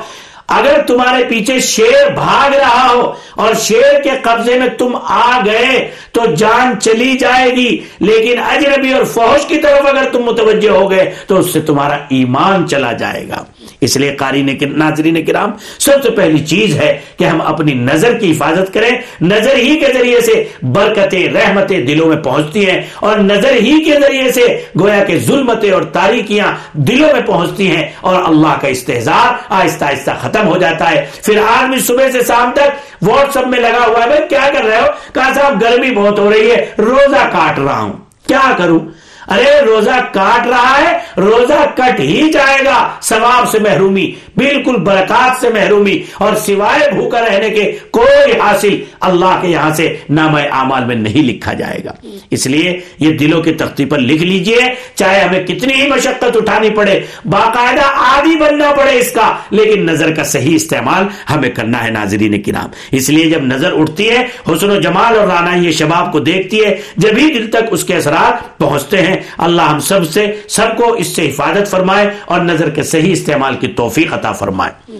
اگر 0.48 0.82
تمہارے 0.88 1.24
پیچھے 1.30 1.60
شیر 1.60 2.10
بھاگ 2.16 2.54
رہا 2.56 2.88
ہو 2.94 3.12
اور 3.36 3.54
شیر 3.62 4.00
کے 4.04 4.10
قبضے 4.22 4.58
میں 4.60 4.68
تم 4.77 4.96
آ 5.04 5.39
گئے 5.46 5.88
تو 6.12 6.22
جان 6.38 6.80
چلی 6.80 7.18
جائے 7.18 7.50
گی، 7.56 7.70
لیکن 8.00 8.39
اجنبی 8.39 8.94
اور 8.94 9.04
فوج 9.13 9.46
کی 9.46 9.58
طرف 9.58 9.88
اگر 9.88 10.10
تم 10.12 10.24
متوجہ 10.25 10.70
ہو 10.70 10.89
گئے 10.92 11.12
تو 11.27 11.39
اس 11.39 11.54
سے 11.54 11.62
تمہارا 11.62 11.98
ایمان 12.10 12.68
چلا 12.70 12.92
جائے 12.92 13.27
گا۔ 13.30 13.44
اس 13.82 13.96
لیے 13.98 14.16
قاری 14.16 14.42
ناظرین 14.42 15.24
کرام، 15.25 15.51
سب 15.80 16.04
سے 16.04 16.10
پہلی 16.10 16.44
چیز 16.46 16.75
ہے 16.80 16.98
کہ 17.18 17.24
ہم 17.24 17.42
اپنی 17.42 17.74
نظر 17.74 18.18
کی 18.20 18.32
حفاظت 18.32 18.74
کریں۔ 18.74 18.89
نظر 19.22 19.56
ہی 19.56 19.77
کے 19.80 19.92
ذریعے 19.94 20.22
سے 20.22 20.44
برکتیں، 20.74 21.27
رحمتیں 21.34 21.80
دلوں 21.88 22.08
میں 22.08 22.18
پہنچتی 22.24 22.66
ہیں 22.70 22.82
اور 23.01 23.18
نظر 23.18 23.54
ہی 23.62 23.84
کے 23.84 24.00
ذریعے 24.01 24.32
سے 24.32 24.46
گویا 24.80 25.04
کہ 25.04 25.18
ظلمتیں 25.27 25.72
اور 25.72 25.82
تاریکیاں 25.94 26.51
دلوں 26.88 27.13
میں 27.13 27.22
پہنچتی 27.25 27.68
ہیں 27.72 27.86
اور 28.01 28.16
اللہ 28.24 28.58
کا 28.62 28.68
استحزار 28.68 29.36
آہستہ 29.50 29.86
آہستہ 29.86 30.12
ختم 30.22 30.37
ہو 30.46 30.58
جاتا 30.58 30.91
ہے۔ 30.91 31.06
پھر 31.24 31.38
آدمی 31.38 31.79
صبح 31.79 32.12
سے 32.12 32.20
شام 32.27 32.51
تک 32.51 32.70
واٹس 33.01 33.38
ایپ 33.38 33.48
میں 33.48 33.60
لگا 33.60 33.86
ہوا 33.88 34.03
ہے، 34.03 34.08
بھائی، 34.08 34.27
کیا 34.29 34.50
کر 34.53 34.65
رہے 34.65 34.82
ہو؟ 34.82 34.86
کہا 35.13 35.34
صاحب، 35.36 35.62
گرمی 35.62 35.91
بہت 35.91 36.20
ہو 36.20 36.29
رہی 36.29 36.51
ہے۔ 36.51 36.65
روزہ 36.77 37.27
کاٹ 37.32 37.60
رہا 37.60 37.79
ہوں۔ 37.79 37.94
کیا 38.27 38.51
کروں؟ 38.58 38.79
ارے، 39.27 39.62
روزہ 39.62 40.00
کاٹ 40.13 40.48
رہا 40.48 40.82
ہے، 40.82 40.97
روزہ 41.17 41.65
کٹ 41.76 42.00
ہی 42.00 42.32
جائے 42.32 42.65
گا۔ 42.65 42.89
ثواب 43.02 43.50
سے 43.50 43.60
محرومی۔ 43.60 44.12
بالکل 44.38 44.76
برکات 44.76 45.41
سے 45.41 45.50
محرومی 45.50 46.04
اور 46.13 46.36
سوائے 46.36 46.91
بھوکا 46.91 47.21
رہنے 47.21 47.50
کے 47.50 47.71
کوئی 47.91 48.39
حاصل 48.39 48.84
اللہ 49.00 49.39
کے 49.41 49.47
یہاں 49.47 49.73
سے 49.73 49.95
نام 50.10 50.36
اعمال 50.36 50.86
میں 50.86 50.95
نہیں 50.95 51.23
لکھا 51.23 51.54
جائے 51.54 51.80
گا۔ 51.86 51.91
اس 52.32 52.47
لیے 52.47 52.80
یہ 53.00 53.17
دلوں 53.17 53.41
کی 53.41 53.54
تختی 53.54 53.86
پر 53.86 54.00
لکھ 54.00 54.23
لیجیے، 54.23 54.60
چاہے 54.95 55.21
ہمیں 55.21 55.47
کتنی 55.47 55.73
ہی 55.73 55.88
مشقت 55.88 56.38
اٹھانی 56.38 56.69
پڑے، 56.69 57.00
باقاعدہ 57.26 57.82
عادی 57.82 58.36
بننا 58.36 58.71
پڑے 58.78 59.00
اس 59.00 59.12
کا، 59.12 59.38
لیکن 59.52 59.86
نظر 59.86 60.13
کا 60.13 60.23
صحیح 60.23 60.56
استعمال 60.56 61.04
ہمیں 61.30 61.50
کرنا 61.50 61.84
ہے 61.84 61.89
ناظرین 61.89 62.41
کرام۔ 62.41 62.69
اس 62.91 63.10
لیے 63.10 63.30
جب 63.30 63.43
نظر 63.43 63.80
اٹھتی 63.80 64.10
ہے، 64.10 64.26
حسن 64.52 64.69
و 64.69 64.80
جمال 64.82 65.17
اور 65.17 65.28
رانائی 65.28 65.71
شباب 65.71 66.12
کو 66.12 66.19
دیکھتی 66.19 66.65
ہے، 66.65 66.76
جب 66.97 67.17
ہی 67.17 67.28
دل 67.34 67.50
تک 67.52 67.65
اس 67.71 67.84
کے 67.84 67.95
اثرات 67.95 68.58
پہنچتے 68.58 69.02
ہیں، 69.02 69.15
اللہ 69.38 69.62
ہم 69.62 69.80
سب 69.80 70.10
سے، 70.10 70.26
سب 70.50 70.78
کو 70.78 70.93
اس 70.93 71.08
سے 71.08 71.30
حفاظت 71.30 71.71
فرمائے 71.71 72.10
اور 72.26 72.39
نظر 72.39 72.69
کے 72.69 72.84
صحیح 72.84 73.12
استعمال 73.12 73.56
کی 73.56 73.67
توفیق 73.67 74.13
عطا 74.13 74.27
فرمائے۔ 74.34 75.00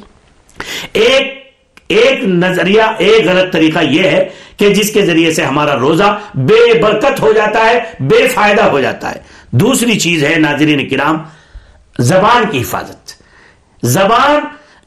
ایک 0.94 1.48
ایک 1.88 2.24
نظریہ، 2.24 2.82
ایک 2.98 3.28
غلط 3.28 3.54
طریقہ 3.54 3.80
یہ 3.80 4.04
ہے 4.04 4.30
کہ 4.58 4.70
جس 4.70 4.94
کے 4.94 5.06
ذریعے 5.06 5.34
سے 5.34 5.44
ہمارا 5.44 5.76
روزہ 5.76 6.20
بے 6.34 6.80
برکت 6.80 7.20
ہو 7.20 7.34
جاتا 7.34 7.70
ہے، 7.70 7.80
بے 8.00 8.28
فائدہ 8.28 8.62
ہو 8.62 8.80
جاتا 8.80 9.12
ہے۔ 9.12 9.20
دوسری 9.52 10.00
چیز 10.00 10.24
ہے 10.24 10.36
ناظرین 10.36 10.90
کرام، 10.90 11.18
زبان 12.00 12.44
کی 12.52 12.62
حفاظت۔ 12.62 13.14
زبان 13.84 14.40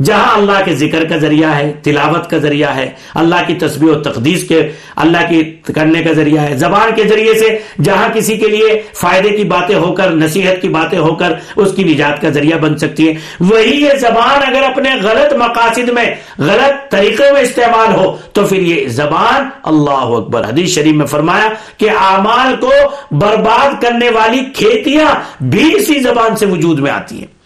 جہاں 0.05 0.37
اللہ 0.37 0.65
کے 0.65 0.75
ذکر 0.75 1.05
کا 1.05 1.17
ذریعہ 1.17 1.57
ہے، 1.57 1.73
تلاوت 1.83 2.31
کا 2.31 2.39
ذریعہ 2.39 2.77
ہے، 2.77 2.91
اللہ 3.15 3.35
کی 3.47 3.55
تصویر 3.55 3.97
و 3.97 4.01
تقدیس 4.01 4.49
کے، 4.49 4.69
اللہ 4.97 5.19
کی 5.29 5.57
کرنے 5.75 6.03
کا 6.03 6.13
ذریعہ 6.13 6.43
ہے۔ 6.43 6.57
زبان 6.57 6.95
کے 6.95 7.05
ذریعے 7.09 7.35
سے 7.35 7.59
جہاں 7.83 8.09
کسی 8.15 8.37
کے 8.37 8.49
لیے 8.49 8.83
فائدے 8.95 9.29
کی 9.29 9.45
باتیں 9.45 9.75
ہو 9.75 9.93
کر، 9.93 10.11
نصیحت 10.11 10.63
کی 10.63 10.69
باتیں 10.69 10.99
ہو 10.99 11.15
کر، 11.15 11.33
اس 11.57 11.73
کی 11.77 11.85
نجات 11.85 12.23
کا 12.23 12.31
ذریعہ 12.31 12.59
بن 12.59 12.79
سکتی 12.79 13.09
ہے۔ 13.09 13.15
وہی 13.41 13.83
یہ 13.83 13.91
زبان 14.01 14.55
اگر 14.55 14.63
اپنے 14.63 14.91
غلط 15.03 15.33
مقاصد 15.33 15.89
میں، 15.89 16.15
غلط 16.39 16.91
طریقے 16.91 17.33
میں 17.33 17.43
استعمال 17.43 17.95
ہو، 17.95 18.17
تو 18.33 18.47
پھر 18.47 18.59
یہ 18.59 18.89
زبان 18.89 19.49
اللہ 19.63 19.91
اکبر۔ 19.91 20.45
حدیث 20.45 20.75
شریف 20.75 20.95
میں 20.95 21.07
فرمایا 21.07 21.49
کہ 21.77 21.91
اعمال 21.91 22.57
کو 22.61 22.73
برباد 23.11 23.83
کرنے 23.83 24.11
والی 24.11 24.41
کھیتیاں 24.55 25.43
بھی 25.43 25.75
اسی 25.75 26.01
زبان 26.01 26.37
سے 26.37 26.47
وجود 26.47 26.79
میں 26.79 26.91
آتی 26.91 27.19
ہیں۔ 27.19 27.40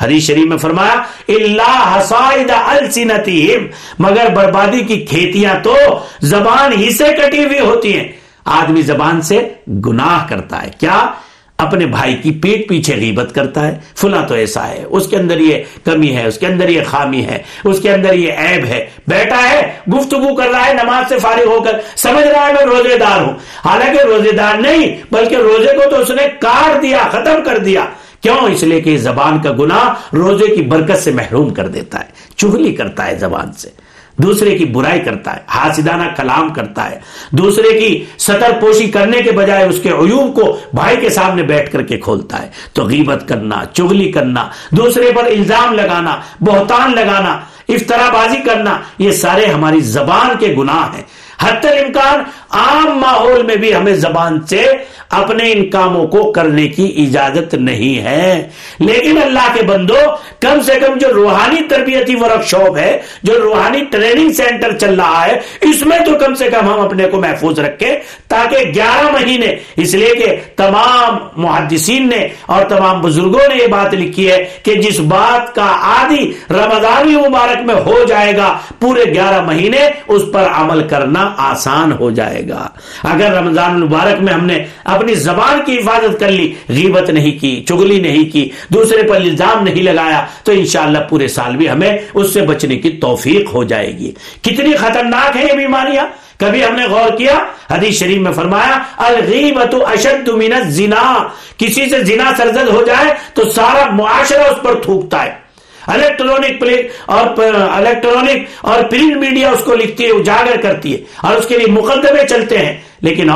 حدیث 0.00 0.26
شریف 0.26 0.46
میں 0.46 0.56
فرمایا، 0.56 1.02
اللہ 1.28 1.96
حسائد 1.98 2.50
السنتہم. 2.50 3.66
مگر 3.98 4.28
بربادی 4.34 4.80
کی 4.80 5.00
کھیتیاں 5.00 5.54
تو 5.62 5.76
زبان 6.20 6.72
ہی 6.72 6.90
سے 6.90 7.04
کٹی 7.04 7.44
ہوئی 7.44 7.60
ہوتی 7.60 7.98
ہیں۔ 7.98 8.08
آدمی 8.44 8.82
زبان 8.82 9.22
سے 9.22 9.48
گناہ 9.86 10.26
کرتا 10.28 10.62
ہے۔ 10.62 10.70
کیا؟ 10.80 11.10
اپنے 11.58 11.86
بھائی 11.86 12.14
کی 12.14 12.30
پیٹ 12.30 12.68
پیچھے 12.68 12.96
غیبت 12.96 13.34
کرتا 13.34 13.68
ہے۔ 13.68 13.78
فلا 13.96 14.20
تو 14.20 14.34
ایسا 14.34 14.68
ہے۔ 14.68 14.84
اس 14.90 15.06
کے 15.06 15.16
اندر 15.16 15.40
یہ 15.40 15.62
کمی 15.84 16.16
ہے، 16.16 16.26
اس 16.26 16.38
کے 16.38 16.46
اندر 16.46 16.68
یہ 16.68 16.80
خامی 16.86 17.24
ہے، 17.24 17.42
اس 17.64 17.80
کے 17.80 17.92
اندر 17.92 18.14
یہ 18.14 18.32
عیب 18.32 18.64
ہے۔ 18.64 18.86
بیٹا 19.08 19.50
ہے، 19.50 19.72
گفتگو 19.92 20.34
کر 20.34 20.48
رہا 20.48 20.66
ہے، 20.66 20.74
نماز 20.74 21.08
سے 21.08 21.18
فارغ 21.18 21.44
ہو 21.44 21.60
کر۔ 21.60 21.80
سمجھ 21.96 22.26
رہا 22.26 22.46
ہے 22.46 22.52
میں 22.52 22.62
روزے 22.62 22.98
دار 22.98 23.20
ہوں۔ 23.20 23.34
حالانکہ 23.64 24.02
روزے 24.02 24.32
دار 24.32 24.54
نہیں، 24.60 24.96
بلکہ 25.10 25.36
روزے 25.36 25.72
کو 25.72 25.90
تو 25.90 25.96
اس 25.96 26.10
نے 26.10 26.28
کاٹ 26.40 26.82
دیا، 26.82 26.98
ختم 27.12 27.44
کر 27.44 27.58
دیا۔ 27.58 27.84
کیوں 28.20 28.36
اس 28.36 28.62
لیے 28.62 28.80
کہ 28.80 28.96
زبان 28.96 29.38
کا 29.38 29.52
گناہ 29.52 30.14
روزے 30.14 30.46
کی 30.46 30.62
برکت 30.62 30.98
سے 30.98 31.10
محروم 31.10 31.50
کر 31.50 31.68
دیتا 31.68 32.00
ہے، 32.00 32.04
چغلی 32.36 32.72
کرتا 32.72 33.06
ہے 33.06 33.16
زبان 33.16 33.52
سے۔ 33.52 33.70
دوسرے 34.16 34.58
کی 34.58 34.64
برائی 34.64 35.00
کرتا 35.00 35.32
ہے، 35.32 35.40
حاسدانہ 35.48 36.02
کلام 36.16 36.52
کرتا 36.52 36.90
ہے۔ 36.90 37.00
دوسرے 37.30 37.80
کی 37.80 38.04
سطر 38.18 38.50
پوشی 38.60 38.90
کرنے 38.90 39.22
کے 39.22 39.32
بجائے 39.32 39.64
اس 39.64 39.80
کے 39.82 39.88
عیوب 39.88 40.34
کو 40.34 40.58
بھائی 40.74 40.96
کے 40.96 41.10
سامنے 41.10 41.42
بیٹھ 41.42 41.72
کر 41.72 41.82
کے 41.82 41.98
کھولتا 41.98 42.42
ہے۔ 42.42 42.48
تو 42.72 42.84
غیبت 42.84 43.28
کرنا، 43.28 43.64
چغلی 43.72 44.12
کرنا، 44.12 44.48
دوسرے 44.70 45.12
پر 45.14 45.24
الزام 45.24 45.74
لگانا، 45.74 46.16
بہتان 46.40 46.92
لگانا 46.94 47.40
افطرا 47.68 48.10
بازی 48.12 48.38
کرنا، 48.46 48.78
یہ 48.98 49.10
سارے 49.10 49.46
ہماری 49.46 49.80
زبان 49.80 50.30
کے 50.38 50.54
گناہ 50.58 50.94
ہیں۔ 50.94 51.02
حتی 51.40 51.68
الامکان 51.68 52.20
عام 52.50 52.98
ماحول 52.98 53.42
میں 53.42 53.56
بھی 53.56 53.74
ہمیں 53.74 53.92
زبان 53.92 54.46
سے 54.46 54.66
اپنے 55.10 55.52
ان 55.52 55.70
کاموں 55.70 56.06
کو 56.06 56.32
کرنے 56.32 56.68
کی 56.68 56.94
اجازت 56.96 57.54
نہیں 57.54 58.04
ہے۔ 58.04 58.48
لیکن 58.78 59.22
اللہ 59.22 59.54
کے 59.54 59.62
بندو، 59.62 59.94
کم 60.40 60.62
سے 60.62 60.72
کم 60.80 60.98
جو 60.98 61.08
روحانی 61.14 61.60
تربیتی 61.68 62.14
ورک 62.14 62.44
شاپ 62.44 62.76
ہے، 62.76 63.00
جو 63.22 63.34
روحانی 63.42 63.84
ٹریننگ 63.90 64.32
سینٹر 64.32 64.78
چل 64.78 64.94
رہا 64.94 65.26
ہے، 65.26 65.40
اس 65.60 65.86
میں 65.86 65.98
تو 65.98 66.14
کم 66.18 66.34
سے 66.34 66.50
کم 66.50 66.74
ہم 66.74 66.80
اپنے 66.80 67.06
کو 67.06 67.20
محفوظ 67.20 67.58
رکھیں 67.58 67.96
تاکہ 68.28 68.56
گیارہ 68.74 69.10
مہینے، 69.12 69.56
اس 69.76 69.94
لیے 69.94 70.14
کہ 70.14 70.36
تمام 70.56 71.16
محدثین 71.36 72.08
نے 72.08 72.28
اور 72.46 72.64
تمام 72.64 73.00
بزرگوں 73.00 73.48
نے 73.48 73.62
یہ 73.62 73.66
بات 73.66 73.94
لکھی 73.94 74.30
ہے 74.30 74.44
کہ 74.62 74.74
جس 74.74 75.00
بات 75.00 75.54
کا 75.54 75.68
عادی 75.82 76.32
رمضانی 76.50 77.16
مبارک 77.16 77.64
میں 77.64 77.74
ہو 77.74 78.04
جائے 78.08 78.36
گا، 78.36 78.58
پورے 78.78 79.04
گیارہ 79.04 79.44
مہینے 79.44 79.88
اس 80.08 80.22
پر 80.32 80.44
عمل 80.54 80.88
کرنا 80.88 81.34
آسان 81.36 81.92
ہو 81.92 82.10
جائے 82.10 82.39
گا۔ 82.48 82.68
اگر 83.04 83.32
رمضان 83.32 83.80
مبارک 83.80 84.22
میں 84.22 84.32
ہم 84.32 84.46
نے 84.46 84.64
اپنی 84.84 85.14
زبان 85.14 85.60
کی 85.66 85.78
حفاظت 85.78 86.20
کر 86.20 86.30
لی، 86.30 86.54
غیبت 86.68 87.10
نہیں 87.10 87.38
کی، 87.38 87.64
چگلی 87.68 88.00
نہیں 88.00 88.32
کی، 88.32 88.50
دوسرے 88.68 89.02
پر 89.02 89.16
الزام 89.16 89.64
نہیں 89.64 89.82
لگایا، 89.82 90.26
تو 90.44 90.52
انشاءاللہ 90.52 90.98
پورے 90.98 91.28
سال 91.28 91.56
بھی 91.56 91.70
ہمیں 91.70 91.98
اس 92.14 92.34
سے 92.34 92.42
بچنے 92.42 92.76
کی 92.76 92.90
توفیق 92.90 93.54
ہو 93.54 93.64
جائے 93.64 93.98
گی۔ 93.98 94.12
کتنی 94.42 94.72
خطرناک 94.72 95.36
ہے 95.36 95.44
یہ 95.44 95.52
بیماریاں۔ 95.52 96.06
کبھی 96.38 96.64
ہم 96.64 96.74
نے 96.74 96.86
غور 96.86 97.16
کیا، 97.16 97.44
حدیث 97.70 97.98
شریف 97.98 98.18
میں 98.18 98.32
فرمایا 98.32 98.78
الغیبت 98.96 99.74
اشد 99.74 100.28
من 100.28 100.52
الزنا۔ 100.52 101.28
کسی 101.56 101.90
سے 101.90 102.04
زنا 102.04 102.30
سرزد 102.36 102.68
ہو 102.68 102.82
جائے 102.82 103.14
تو 103.34 103.50
سارا 103.50 103.90
معاشرہ 103.90 104.42
اس 104.42 104.62
پر 104.62 104.82
تھوکتا 104.82 105.24
ہے۔ 105.24 105.49
الیکٹرانک 105.88 106.64
اور 107.06 107.26
uh, 107.26 107.76
الیکٹرانک 107.76 108.46
اور 108.60 108.82
پرنٹ 108.82 109.16
میڈیا 109.16 109.50
اس 109.50 109.64
کو 109.64 109.74
لکھتی 109.74 110.04
ہے، 110.04 110.10
اجاگر 110.10 110.60
کرتی 110.60 110.92
ہے 110.92 111.04
اور 111.22 111.36
اس 111.36 111.46
کے 111.46 111.58
لیے 111.58 111.66
مقدمے 111.66 112.26
چلتے 112.28 112.58
ہیں 112.58 112.80
لیکن 113.00 113.30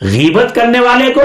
غیبت 0.00 0.54
کرنے 0.54 0.80
والے 0.80 1.12
کو 1.12 1.20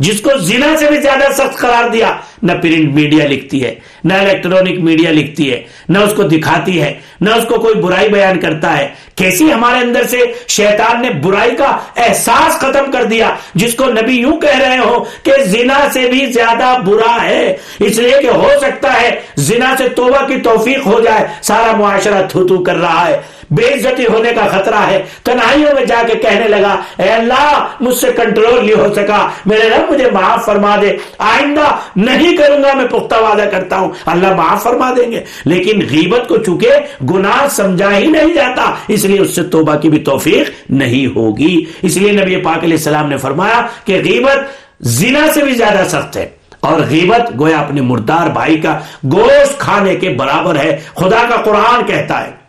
جس 0.00 0.20
کو 0.20 0.38
زنا 0.38 0.74
سے 0.78 0.86
بھی 0.86 1.00
زیادہ 1.00 1.32
سخت 1.32 1.58
قرار 1.58 1.88
دیا، 1.88 2.16
نہ 2.42 2.52
پرنٹ 2.52 2.94
میڈیا 2.94 3.26
لکھتی 3.28 3.64
ہے، 3.64 3.74
نہ 4.04 4.14
الیکٹرانک 4.14 4.78
میڈیا 4.78 5.10
لکھتی 5.10 5.52
ہے، 5.52 5.62
نہ 5.88 5.98
اس 5.98 6.12
کو 6.16 6.22
دکھاتی 6.22 6.80
ہے، 6.82 6.92
نہ 7.20 7.30
اس 7.30 7.44
کو 7.48 7.54
کوئی 7.54 7.74
برائی 7.74 8.08
بیان 8.08 8.40
کرتا 8.40 8.78
ہے۔ 8.78 8.88
کیسی 9.14 9.52
ہمارے 9.52 9.78
اندر 9.78 10.06
سے 10.06 10.18
شیطان 10.48 11.02
نے 11.02 11.10
برائی 11.10 11.56
کا 11.56 11.76
احساس 11.96 12.58
ختم 12.58 12.90
کر 12.92 13.04
دیا، 13.04 13.30
جس 13.54 13.74
کو 13.74 13.84
نبی 13.84 14.16
یوں 14.16 14.36
کہہ 14.40 14.58
رہے 14.58 14.78
ہو 14.78 15.04
کہ 15.22 15.32
زنا 15.44 15.80
سے 15.92 16.08
بھی 16.10 16.26
زیادہ 16.26 16.76
برا 16.86 17.16
ہے۔ 17.24 17.56
اس 17.80 17.98
لیے 17.98 18.16
کہ 18.22 18.26
ہو 18.26 18.50
سکتا 18.60 19.00
ہے 19.00 19.10
زنا 19.36 19.74
سے 19.78 19.88
توبہ 19.88 20.26
کی 20.26 20.40
توفیق 20.40 20.86
ہو 20.86 21.00
جائے، 21.00 21.26
سارا 21.42 21.76
معاشرہ 21.76 22.22
تھو 22.28 22.46
تھو 22.46 22.64
کر 22.64 22.76
رہا 22.76 23.06
ہے۔ 23.08 23.20
بے 23.50 23.74
عزتی 23.74 24.06
ہونے 24.06 24.30
کا 24.34 24.46
خطرہ 24.46 24.86
ہے۔ 24.90 25.02
تنہائیوں 25.22 25.74
میں 25.74 25.84
جا 25.84 26.02
کے 26.06 26.14
کہنے 26.14 26.48
لگا، 26.48 27.02
اے 27.02 27.08
اللہ، 27.08 27.66
مجھ 27.80 27.94
سے 27.94 28.06
کنٹرول 28.16 28.66
نہیں 28.66 28.78
ہو 28.78 28.94
سکا۔ 28.94 29.28
میرے 29.46 29.68
رب، 29.68 29.92
مجھے 29.92 30.10
معاف 30.10 30.44
فرما 30.44 30.76
دے۔ 30.82 30.96
آئندہ 31.18 31.76
نہیں 31.96 32.36
کروں 32.36 32.62
گا، 32.62 32.68
میں 32.74 32.86
پختہ 32.86 33.14
وعدہ 33.14 33.48
کرتا 33.52 33.78
ہوں۔ 33.78 33.90
اللہ 34.06 34.34
معاف 34.34 34.62
فرما 34.62 34.92
دیں 34.96 35.12
گے۔ 35.12 35.24
لیکن 35.44 35.80
غیبت 35.90 36.28
کو 36.28 36.36
چونکہ 36.36 36.68
گناہ 37.10 37.48
سمجھا 37.50 37.98
ہی 37.98 38.06
نہیں 38.06 38.34
جاتا، 38.34 38.74
اس 38.88 39.04
لیے 39.04 39.20
اس 39.20 39.36
سے 39.36 39.42
توبہ 39.42 39.76
کی 39.76 39.88
بھی 39.88 39.98
توفیق 39.98 40.70
نہیں 40.70 41.16
ہوگی۔ 41.16 41.64
اس 41.82 41.96
لیے 41.96 42.12
نبی 42.12 42.36
پاک 42.36 42.64
علیہ 42.64 42.76
السلام 42.76 43.08
نے 43.08 43.16
فرمایا 43.16 43.66
کہ 43.84 44.02
غیبت 44.04 44.38
زنا 44.80 45.32
سے 45.34 45.42
بھی 45.42 45.52
زیادہ 45.52 45.88
سخت 45.88 46.16
ہے۔ 46.16 46.28
اور 46.60 46.80
غیبت 46.90 47.40
گویا 47.40 47.58
اپنے 47.58 47.80
مردار 47.80 48.28
بھائی 48.28 48.56
کا 48.56 48.78
گوشت 49.12 49.58
کھانے 49.58 49.94
کے 49.94 50.08
برابر 50.08 50.56
ہے۔ 50.56 50.80
خدا 50.94 51.22
کا 51.28 51.36
قرآن 51.36 51.84
کہتا 51.86 52.26
ہے۔ 52.26 52.39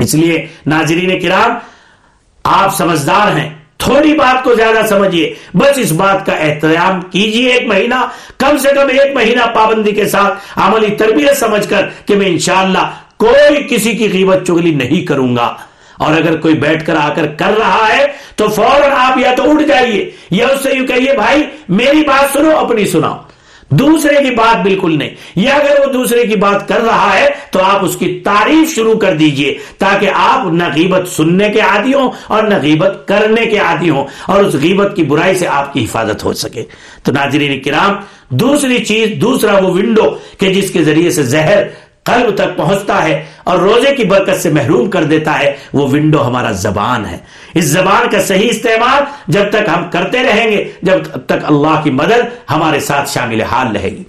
اس 0.00 0.14
لیے 0.14 0.46
ناظرین 0.66 1.20
کرام، 1.20 1.50
آپ 2.44 2.76
سمجھدار 2.76 3.36
ہیں۔ 3.36 3.50
تھوڑی 3.78 4.14
بات 4.14 4.44
کو 4.44 4.54
زیادہ 4.54 4.86
سمجھیے۔ 4.86 5.34
بس 5.54 5.78
اس 5.78 5.92
بات 5.92 6.26
کا 6.26 6.32
احترام 6.32 7.00
کیجیے 7.00 7.52
ایک 7.52 7.66
مہینہ، 7.66 8.08
کم 8.38 8.56
سے 8.56 8.68
کم 8.74 8.88
ایک 8.88 9.16
مہینہ 9.16 9.42
پابندی 9.54 9.92
کے 9.92 10.08
ساتھ 10.08 10.34
عملی 10.56 10.96
تربیت 10.96 11.36
سمجھ 11.36 11.68
کر 11.68 11.88
کہ 12.06 12.14
میں 12.14 12.26
انشاءاللہ 12.26 12.90
کوئی 13.16 13.66
کسی 13.70 13.94
کی 13.94 14.08
قیمت 14.08 14.46
چگلی 14.46 14.74
نہیں 14.74 15.06
کروں 15.06 15.36
گا۔ 15.36 15.54
اور 15.98 16.12
اگر 16.12 16.36
کوئی 16.36 16.54
بیٹھ 16.54 16.86
کر 16.86 16.96
آ 16.96 17.14
کر 17.14 17.26
کر 17.26 17.58
رہا 17.58 17.88
ہے 17.96 18.06
تو 18.36 18.48
فوراً 18.48 18.92
آپ 18.96 19.18
یا 19.18 19.34
تو 19.36 19.50
اٹھ 19.50 19.62
جائیے، 19.62 20.10
یا 20.30 20.46
اس 20.46 20.62
سے 20.62 20.70
یوں 20.72 20.86
کہیے، 20.86 21.12
بھائی، 21.14 21.42
میری 21.68 22.00
بات 22.00 22.32
سنو، 22.32 22.58
اپنی 22.58 22.86
سناؤ۔ 22.86 23.16
دوسرے 23.70 24.24
کی 24.24 24.34
بات 24.34 24.62
بالکل 24.62 24.98
نہیں۔ 24.98 25.10
یا 25.36 25.54
اگر 25.54 25.86
وہ 25.86 25.92
دوسرے 25.92 26.26
کی 26.26 26.36
بات 26.36 26.68
کر 26.68 26.80
رہا 26.80 27.18
ہے، 27.18 27.28
تو 27.50 27.62
آپ 27.62 27.84
اس 27.84 27.96
کی 27.96 28.20
تعریف 28.24 28.74
شروع 28.74 28.98
کر 28.98 29.16
دیجیے، 29.16 29.58
تاکہ 29.78 30.10
آپ 30.14 30.46
نہ 30.52 30.64
غیبت 30.76 31.08
سننے 31.08 31.48
کے 31.48 31.60
عادی 31.60 31.94
ہوں 31.94 32.10
اور 32.26 32.42
نہ 32.42 32.54
غیبت 32.62 33.08
کرنے 33.08 33.46
کے 33.46 33.58
عادی 33.58 33.90
ہوں 33.90 34.04
اور 34.26 34.44
اس 34.44 34.54
غیبت 34.54 34.96
کی 34.96 35.02
برائی 35.02 35.34
سے 35.34 35.46
آپ 35.46 35.72
کی 35.72 35.84
حفاظت 35.84 36.24
ہو 36.24 36.32
سکے۔ 36.32 36.64
تو 37.02 37.12
ناظرین 37.12 37.60
کرام، 37.60 37.92
دوسری 38.28 38.84
چیز، 38.84 39.08
دوسرا 39.20 39.58
وہ 39.58 39.70
ونڈو 39.70 40.16
کہ 40.38 40.54
جس 40.54 40.70
کے 40.70 40.84
ذریعے 40.84 41.10
سے 41.10 41.22
زہر 41.22 41.62
قلب 42.04 42.34
تک 42.34 42.56
پہنچتا 42.56 43.04
ہے 43.04 43.24
اور 43.44 43.58
روزے 43.58 43.94
کی 43.94 44.04
برکت 44.04 44.40
سے 44.40 44.50
محروم 44.50 44.90
کر 44.90 45.04
دیتا 45.04 45.38
ہے، 45.38 45.56
وہ 45.72 45.88
ونڈو 45.88 46.26
ہمارا 46.26 46.52
زبان 46.52 47.06
ہے۔ 47.06 47.18
اس 47.54 47.64
زبان 47.64 48.08
کا 48.10 48.22
صحیح 48.22 48.48
استعمال 48.50 49.02
جب 49.28 49.50
تک 49.50 49.68
ہم 49.76 49.90
کرتے 49.90 50.22
رہیں 50.22 50.50
گے، 50.50 50.72
جب 50.82 50.98
تک 51.26 51.44
اللہ 51.44 51.80
کی 51.84 51.90
مدد 51.90 52.50
ہمارے 52.50 52.80
ساتھ 52.80 53.10
شامل 53.10 53.42
حال 53.42 53.76
رہے 53.76 53.90
گی۔ 53.90 54.02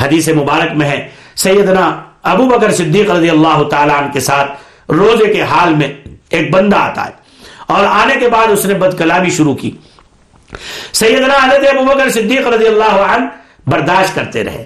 حدیث 0.00 0.28
مبارک 0.28 0.72
میں 0.72 0.88
ہے، 0.88 1.08
سیدنا 1.36 2.02
ابو 2.22 2.46
بکر 2.46 2.72
صدیق 2.72 3.10
رضی 3.10 3.30
اللہ 3.30 3.62
تعالیٰ 3.62 3.98
عنہ 3.98 4.12
کے 4.12 4.20
ساتھ 4.20 4.52
روزے 4.90 5.32
کے 5.32 5.42
حال 5.42 5.74
میں 5.74 5.88
ایک 6.30 6.50
بندہ 6.50 6.76
آتا 6.76 7.04
ہے 7.04 7.12
اور 7.66 7.84
آنے 7.84 8.14
کے 8.20 8.28
بعد 8.28 8.46
اس 8.46 8.64
نے 8.64 8.74
بد 8.74 8.98
کلامی 8.98 9.30
شروع 9.30 9.54
کی۔ 9.54 9.70
سیدنا 10.92 11.34
حضرت 11.42 11.74
ابو 11.74 11.84
بکر 11.84 12.10
صدیق 12.10 12.46
رضی 12.46 12.66
اللہ 12.66 12.96
عنہ 13.12 13.26
برداشت 13.66 14.14
کرتے 14.14 14.44
رہے۔ 14.44 14.64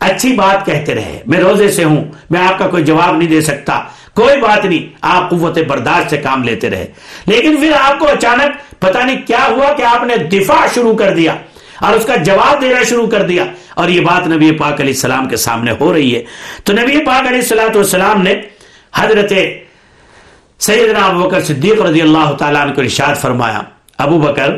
اچھی 0.00 0.32
بات 0.32 0.66
کہتے 0.66 0.94
رہے۔ 0.94 1.22
میں 1.26 1.38
روزے 1.38 1.70
سے 1.70 1.84
ہوں، 1.84 2.04
میں 2.30 2.40
آپ 2.40 2.58
کا 2.58 2.66
کوئی 2.66 2.84
جواب 2.84 3.16
نہیں 3.16 3.28
دے 3.28 3.40
سکتا۔ 3.40 3.80
کوئی 4.14 4.40
بات 4.40 4.64
نہیں، 4.64 4.96
آپ 5.00 5.30
قوت 5.30 5.58
برداشت 5.58 6.10
سے 6.10 6.16
کام 6.16 6.42
لیتے 6.42 6.70
رہے۔ 6.70 6.86
لیکن 7.26 7.56
پھر 7.56 7.72
آپ 7.80 7.98
کو 7.98 8.08
اچانک 8.08 8.80
پتہ 8.80 8.98
نہیں 8.98 9.26
کیا 9.26 9.46
ہوا 9.50 9.72
کہ 9.72 9.82
آپ 9.82 10.04
نے 10.04 10.16
دفاع 10.16 10.66
شروع 10.74 10.96
کر 10.96 11.14
دیا 11.14 11.34
اور 11.80 11.92
اس 11.92 12.04
کا 12.04 12.16
جواب 12.16 12.60
دینا 12.60 12.82
شروع 12.82 13.06
کر 13.06 13.22
دیا۔ 13.22 13.44
اور 13.74 13.88
یہ 13.88 14.00
بات 14.00 14.26
نبی 14.26 14.50
پاک 14.50 14.80
علیہ 14.80 14.94
السلام 14.94 15.28
کے 15.28 15.36
سامنے 15.36 15.72
ہو 15.80 15.92
رہی 15.92 16.16
ہے۔ 16.16 16.22
تو 16.64 16.72
نبی 16.72 17.04
پاک 17.04 17.28
علیہ 17.28 17.54
السلام 17.74 18.22
نے 18.22 18.34
حضرت 18.94 19.32
سیدنا 20.58 21.06
ابو 21.06 21.28
بکر 21.28 21.40
صدیق 21.40 21.80
رضی 21.80 22.02
اللہ 22.02 22.32
تعالیٰ 22.38 22.62
عنہ 22.62 22.74
کو 22.74 22.80
ارشاد 22.80 23.14
فرمایا، 23.14 23.60
ابو 23.98 24.18
بکر، 24.18 24.56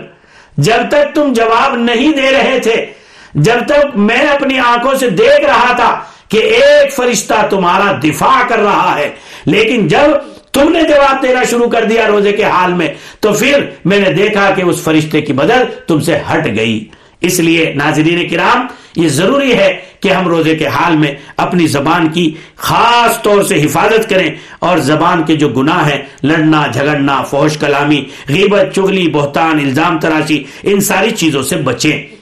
جب 0.57 0.88
تک 0.90 1.14
تم 1.14 1.33
جواب 1.33 1.76
نہیں 1.76 2.12
دے 2.12 2.31
رہے 2.33 2.59
تھے 2.62 2.87
جب 3.35 3.66
تک 3.66 3.97
میں 3.97 4.27
اپنی 4.27 4.59
آنکھوں 4.59 4.95
سے 4.95 5.11
دیکھ 5.11 5.45
رہا 5.47 5.73
تھا 5.77 6.01
کہ 6.29 6.38
ایک 6.38 6.92
فرشتہ 6.92 7.47
تمہارا 7.51 7.92
دفاع 8.05 8.42
کر 8.49 8.59
رہا 8.59 8.99
ہے، 8.99 9.11
لیکن 9.47 9.88
جب 9.88 10.11
تم 10.53 10.73
نے 10.73 10.83
جواب 10.83 11.23
دینا 11.23 11.42
شروع 11.45 11.68
کر 11.71 11.85
دیا 11.85 12.07
روزے 12.09 12.33
کے 12.33 12.45
حال 12.45 12.73
میں، 12.73 12.88
تو 13.21 13.33
پھر 13.33 13.64
میں 13.85 13.99
نے 13.99 14.12
دیکھا 14.12 14.51
کہ 14.57 14.62
اس 14.62 14.83
فرشتے 14.83 15.21
کی 15.21 15.33
بدل 15.33 15.64
تم 15.87 16.01
سے 16.01 16.18
ہٹ 16.33 16.47
گئی۔ 16.57 16.85
اس 17.21 17.40
لیے 17.40 17.73
ناظرین 17.75 18.29
کرام، 18.29 18.66
یہ 18.97 19.09
ضروری 19.09 19.53
ہے 19.59 19.81
کہ 20.01 20.09
ہم 20.09 20.29
روزے 20.29 20.57
کے 20.57 20.66
حال 20.66 20.97
میں 20.97 21.14
اپنی 21.37 21.66
زبان 21.66 22.09
کی 22.09 22.35
خاص 22.57 23.23
طور 23.23 23.42
سے 23.42 23.62
حفاظت 23.64 24.09
کریں 24.11 24.31
اور 24.59 24.79
زبان 24.79 25.23
کے 25.23 25.37
جو 25.37 25.49
گناہ 25.49 25.88
ہیں، 25.88 26.03
لڑنا، 26.23 26.66
جھگڑنا، 26.66 27.23
فوش، 27.23 27.57
کلامی، 27.57 28.05
غیبت، 28.29 28.75
چغلی، 28.75 29.09
بہتان، 29.09 29.59
الزام، 29.59 29.99
تراشی، 29.99 30.42
ان 30.62 30.81
ساری 30.81 31.11
چیزوں 31.11 31.42
سے 31.42 31.57
بچیں۔ 31.57 32.21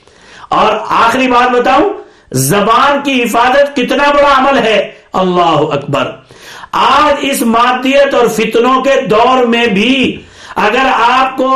اور 0.51 0.73
آخری 0.89 1.29
بات 1.29 1.51
بتاؤں، 1.51 1.91
زبان 2.33 3.01
کی 3.05 3.23
حفاظت 3.23 3.77
کتنا 3.77 4.11
بڑا 4.13 4.39
عمل 4.39 4.59
ہے۔ 4.59 4.91
اللہ 5.13 5.61
اکبر۔ 5.73 6.11
آج 6.73 7.15
اس 7.21 7.43
مادیت 7.43 8.15
اور 8.15 8.27
فتنوں 8.27 8.81
کے 8.83 9.01
دور 9.01 9.45
میں 9.47 9.67
بھی 9.67 10.23
اگر 10.57 10.87
آپ 11.11 11.37
کو 11.37 11.51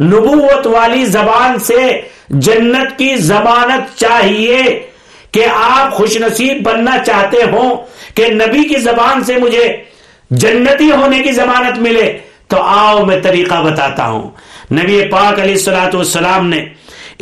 نبوت 0.00 0.66
والی 0.66 1.04
زبان 1.04 1.58
سے 1.58 2.00
جنت 2.28 2.98
کی 2.98 3.16
ضمانت 3.16 3.98
چاہیے 3.98 4.62
کہ 5.32 5.46
آپ 5.62 5.92
خوش 5.92 6.16
نصیب 6.16 6.62
بننا 6.62 6.98
چاہتے 6.98 7.36
ہوں 7.52 7.76
کہ 8.16 8.28
نبی 8.28 8.62
کی 8.68 8.80
زبان 8.80 9.24
سے 9.24 9.36
مجھے 9.36 9.76
جنتی 10.30 10.90
ہونے 10.90 11.22
کی 11.22 11.32
ضمانت 11.32 11.78
ملے، 11.78 12.18
تو 12.48 12.56
آؤ 12.62 13.04
میں 13.04 13.20
طریقہ 13.20 13.62
بتاتا 13.62 14.06
ہوں۔ 14.06 14.30
نبی 14.74 15.02
پاک 15.10 15.40
علیہ 15.40 15.54
السلاۃ 15.54 15.94
والسلام 15.94 16.46
نے 16.46 16.66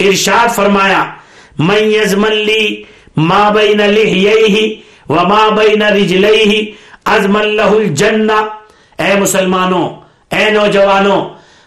ارشاد 0.07 0.49
فرمایا، 0.55 1.05
من 1.59 1.91
یزمن 1.93 2.35
لی 2.49 2.85
ما 3.17 3.49
بین 3.51 3.81
لحیئی 3.95 4.81
و 5.09 5.15
ما 5.15 5.49
بین 5.49 5.83
رجلئی 5.83 6.73
ازمن 7.05 7.47
لہ 7.57 7.71
الجنہ. 7.81 8.39
اے 8.99 9.15
مسلمانوں، 9.21 9.89
اے 10.35 10.51
نوجوانوں 10.51 11.21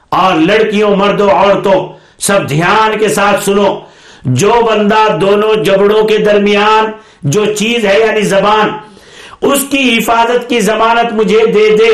اور 0.09 0.35
لڑکیوں، 0.35 0.95
مردوں، 0.95 1.29
عورتوں، 1.29 1.81
سب 2.19 2.49
دھیان 2.49 2.97
کے 2.99 3.07
ساتھ 3.07 3.43
سنو، 3.43 3.79
جو 4.25 4.53
بندہ 4.69 5.03
دونوں 5.21 5.53
جبڑوں 5.63 6.03
کے 6.03 6.17
درمیان 6.17 6.91
جو 7.23 7.45
چیز 7.53 7.85
ہے 7.85 7.99
یعنی 7.99 8.21
زبان، 8.21 8.69
اس 9.41 9.59
کی 9.69 9.97
حفاظت 9.97 10.49
کی 10.49 10.59
ضمانت 10.59 11.13
مجھے 11.13 11.45
دے 11.45 11.69
دے۔ 11.77 11.91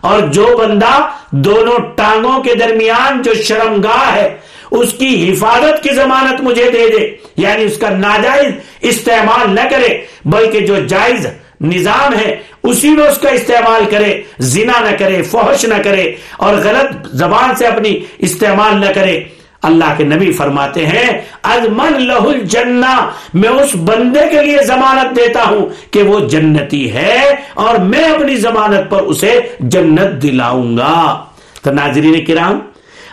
اور 0.00 0.20
جو 0.20 0.46
بندہ 0.58 1.08
دونوں 1.30 1.78
ٹانگوں 1.96 2.42
کے 2.42 2.54
درمیان 2.54 3.22
جو 3.22 3.34
شرمگاہ 3.34 4.14
ہے 4.16 4.28
اس 4.70 4.92
کی 4.92 5.32
حفاظت 5.32 5.82
کی 5.82 5.94
ضمانت 5.94 6.40
مجھے 6.40 6.70
دے 6.70 6.98
دے۔ 6.98 7.16
یعنی 7.36 7.64
اس 7.64 7.78
کا 7.78 7.90
ناجائز 7.90 8.52
استعمال 8.80 9.54
نہ 9.54 9.60
کرے، 9.70 10.04
بلکہ 10.24 10.60
جو 10.60 10.74
جائز 10.86 11.26
نظام 11.60 12.14
ہے، 12.18 12.36
اسی 12.62 12.88
میں 12.88 13.06
اس 13.06 13.18
کا 13.18 13.28
استعمال 13.28 13.84
کرے۔ 13.90 14.22
زنا 14.38 14.90
نہ 14.90 14.96
کرے، 14.96 15.22
فحش 15.22 15.64
نہ 15.64 15.82
کرے، 15.84 16.14
اور 16.36 16.54
غلط 16.54 17.08
زبان 17.12 17.56
سے 17.56 17.66
اپنی 17.66 18.00
استعمال 18.18 18.80
نہ 18.80 18.92
کرے۔ 18.94 19.24
اللہ 19.62 19.94
کے 19.96 20.04
نبی 20.04 20.32
فرماتے 20.32 20.86
ہیں 20.86 21.20
ازمن 21.42 22.02
لہ 22.02 22.12
الجنہ 22.12 23.10
میں 23.34 23.48
اس 23.48 23.76
بندے 23.76 24.20
کے 24.30 24.42
لیے 24.42 24.58
ضمانت 24.62 25.16
دیتا 25.16 25.42
ہوں 25.44 25.92
کہ 25.92 26.02
وہ 26.02 26.20
جنتی 26.20 26.92
ہے، 26.92 27.34
اور 27.54 27.76
میں 27.76 28.04
اپنی 28.04 28.36
ضمانت 28.36 28.90
پر 28.90 29.02
اسے 29.02 29.40
جنت 29.60 30.22
دلاؤں 30.22 30.76
گا۔ 30.76 31.24
تو 31.62 31.72
ناظرین 31.72 32.24
کرام 32.24 32.58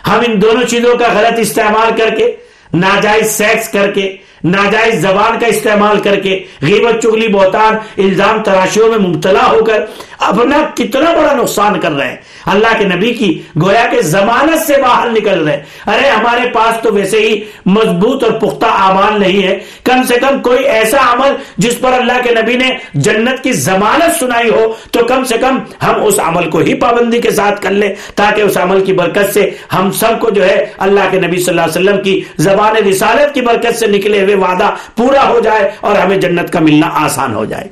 ہم 0.06 0.20
ان 0.26 0.40
دونوں 0.42 0.64
چیزوں 0.64 0.96
کا 0.96 1.12
غلط 1.12 1.38
استعمال 1.38 1.90
کر 1.96 2.14
کے 2.18 2.34
ناجائز 2.74 3.30
سیکس 3.30 3.68
کر 3.68 3.92
کے 3.92 4.16
ناجائز 4.44 5.02
زبان 5.02 5.38
کا 5.38 5.46
استعمال 5.46 5.98
کر 5.98 6.16
کے 6.16 6.44
غیبت 6.62 7.02
چگلی 7.02 7.28
بہتان 7.28 7.74
الزام 7.98 8.42
تراشیوں 8.42 8.88
میں 8.88 8.98
مبتلا 8.98 9.50
ہو 9.50 9.64
کر 9.64 9.84
اپنا 10.18 10.56
کتنا 10.74 11.12
بڑا 11.12 11.32
نقصان 11.32 11.80
کر 11.80 11.92
رہے 11.92 12.08
ہیں۔ 12.08 12.16
اللہ 12.46 12.78
کے 12.78 12.84
نبی 12.84 13.14
کی 13.14 13.42
گویا 13.62 13.86
کے 13.90 14.02
زمانت 14.02 14.66
سے 14.66 14.76
باہر 14.82 15.08
نکل 15.10 15.44
رہے 15.44 15.56
ہیں۔ 15.56 15.62
ارے، 15.86 16.08
ہمارے 16.08 16.48
پاس 16.48 16.82
تو 16.82 16.92
ویسے 16.92 17.20
ہی 17.20 17.40
مضبوط 17.66 18.24
اور 18.24 18.32
پختہ 18.32 18.66
اعمال 18.66 19.20
نہیں 19.20 19.42
ہے۔ 19.42 19.58
کم 19.84 20.02
سے 20.08 20.14
کم 20.14 20.40
کوئی 20.42 20.64
ایسا 20.64 21.12
عمل 21.12 21.32
جس 21.56 21.80
پر 21.80 21.92
اللہ 21.92 22.12
کے 22.24 22.34
نبی 22.42 22.56
نے 22.56 22.70
جنت 22.94 23.42
کی 23.42 23.52
ضمانت 23.52 24.20
سنائی 24.20 24.50
ہو، 24.50 24.72
تو 24.90 25.04
کم 25.04 25.24
سے 25.24 25.38
کم 25.38 25.58
ہم 25.82 26.04
اس 26.04 26.18
عمل 26.18 26.50
کو 26.50 26.58
ہی 26.58 26.74
پابندی 26.74 27.18
کے 27.18 27.30
ساتھ 27.30 27.62
کر 27.62 27.70
لیں، 27.70 27.94
تاکہ 28.14 28.42
اس 28.42 28.56
عمل 28.56 28.84
کی 28.84 28.92
برکت 28.92 29.34
سے 29.34 29.50
ہم 29.72 29.90
سب 29.90 30.20
کو 30.20 30.30
جو 30.30 30.44
ہے 30.48 30.66
اللہ 30.78 31.00
کے 31.10 31.20
نبی 31.20 31.36
صلی 31.36 31.58
اللہ 31.58 31.60
علیہ 31.60 31.90
وسلم 31.90 32.02
کی 32.02 32.20
زبان 32.36 32.76
رسالت 32.76 33.34
کی 33.34 33.40
برکت 33.40 33.78
سے 33.78 33.86
نکلے 33.86 34.24
ہوئے 34.34 34.48
وعدہ 34.48 34.70
پورا 34.96 35.28
ہو 35.28 35.40
جائے 35.40 35.70
اور 35.80 35.96
ہمیں 35.96 36.16
جنت 36.16 36.52
کا 36.52 36.60
ملنا 36.60 36.88
آسان 36.92 37.34
ہو 37.34 37.44
جائے۔ 37.44 37.64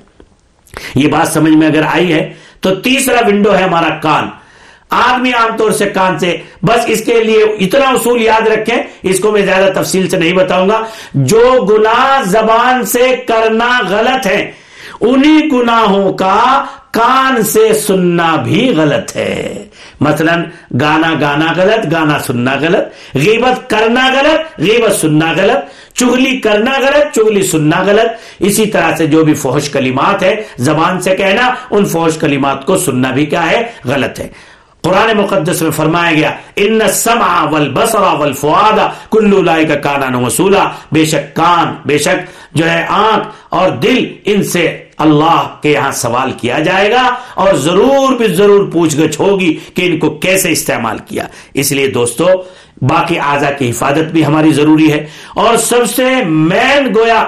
یہ 0.94 1.08
بات 1.08 1.28
سمجھ 1.28 1.52
میں 1.52 1.66
اگر 1.66 1.82
آئی 1.82 2.12
ہے 2.12 2.32
تو 2.60 2.74
تیسرا 2.74 3.26
ونڈو 3.26 3.54
ہے 3.54 3.62
ہمارا 3.62 3.88
کان۔ 3.88 4.28
آدمی 4.90 5.32
عام 5.32 5.56
طور 5.56 5.70
سے 5.70 5.86
کان 5.86 6.18
سے، 6.18 6.36
بس 6.62 6.78
اس 6.86 7.04
کے 7.04 7.24
لیے 7.24 7.42
اتنا 7.42 7.90
اصول 7.90 8.22
یاد 8.22 8.46
رکھیں، 8.46 8.76
اس 9.02 9.20
کو 9.20 9.32
میں 9.32 9.42
زیادہ 9.42 9.80
تفصیل 9.80 10.08
سے 10.08 10.16
نہیں 10.16 10.32
بتاؤں 10.32 10.68
گا۔ 10.68 10.84
جو 11.14 11.66
گناہ 11.70 12.22
زبان 12.22 12.84
سے 12.84 13.16
کرنا 13.28 13.80
غلط 13.88 14.26
ہے، 14.26 14.52
انہی 15.00 15.48
گناہوں 15.52 16.12
کا 16.12 16.64
کان 16.96 17.42
سے 17.42 17.74
سننا 17.74 18.36
بھی 18.36 18.74
غلط 18.76 19.16
ہے۔ 19.16 19.64
مثلا 20.00 20.36
گانا 20.80 21.14
گانا 21.20 21.52
غلط، 21.56 21.92
گانا 21.92 22.18
سننا 22.18 22.54
غلط، 22.54 23.16
غیبت 23.16 23.70
کرنا 23.70 24.08
غلط، 24.08 24.60
غیبت 24.60 24.92
سننا 24.92 25.32
غلط 25.32 25.92
چگلی 25.94 26.40
کرنا 26.40 26.72
غلط 26.78 27.14
چگلی 27.14 27.42
سننا 27.42 27.82
غلط۔ 27.82 28.08
اسی 28.38 28.66
طرح 28.66 28.96
سے 28.96 29.06
جو 29.06 29.24
بھی 29.24 29.34
فوش 29.34 29.68
کلمات 29.68 30.22
ہے، 30.22 30.42
زبان 30.58 31.00
سے 31.00 31.16
کہنا، 31.16 31.54
ان 31.70 31.84
فوش 31.84 32.16
کلمات 32.16 32.66
کو 32.66 32.76
سننا 32.76 33.10
بھی 33.10 33.26
کیا 33.26 33.50
ہے؟ 33.50 33.62
غلط 33.84 34.20
ہے۔ 34.20 34.28
قرآن 34.80 35.16
مقدس 35.16 35.62
میں 35.62 35.70
فرمایا 35.70 36.12
گیا، 36.12 36.30
ان 36.56 36.82
السمع 36.82 37.44
والبصر 37.50 37.98
والفؤاد 37.98 38.78
کل 39.10 39.32
اولئک 39.32 39.82
کان 39.82 40.12
مسولا 40.12 40.70
بے 40.92 41.04
شک 41.04 41.34
کان، 41.34 41.74
بے 41.84 41.98
شک 41.98 42.54
جو 42.56 42.70
ہے 42.70 42.84
آنکھ 42.88 43.28
اور 43.48 43.70
دل، 43.70 44.12
ان 44.24 44.42
سے 44.42 44.82
اللہ 44.98 45.48
کے 45.62 45.70
یہاں 45.70 45.92
سوال 45.92 46.32
کیا 46.32 46.58
جائے 46.58 46.90
گا 46.90 47.16
اور 47.34 47.54
ضرور 47.54 48.16
بھی 48.16 48.28
ضرور 48.28 48.70
پوچھ 48.72 48.96
گچھ 48.96 49.20
ہوگی 49.20 49.56
کہ 49.74 49.82
ان 49.86 49.98
کو 49.98 50.10
کیسے 50.10 50.52
استعمال 50.52 50.98
کیا۔ 50.98 51.26
اس 51.54 51.72
لیے 51.72 51.86
دوستو، 51.86 52.26
باقی 52.82 53.18
اعضا 53.18 53.50
کی 53.50 53.70
حفاظت 53.70 54.12
بھی 54.12 54.26
ہماری 54.26 54.52
ضروری 54.52 54.92
ہے۔ 54.92 55.06
اور 55.34 55.56
سب 55.56 55.90
سے 55.96 56.24
مین 56.24 56.94
گویا 56.94 57.26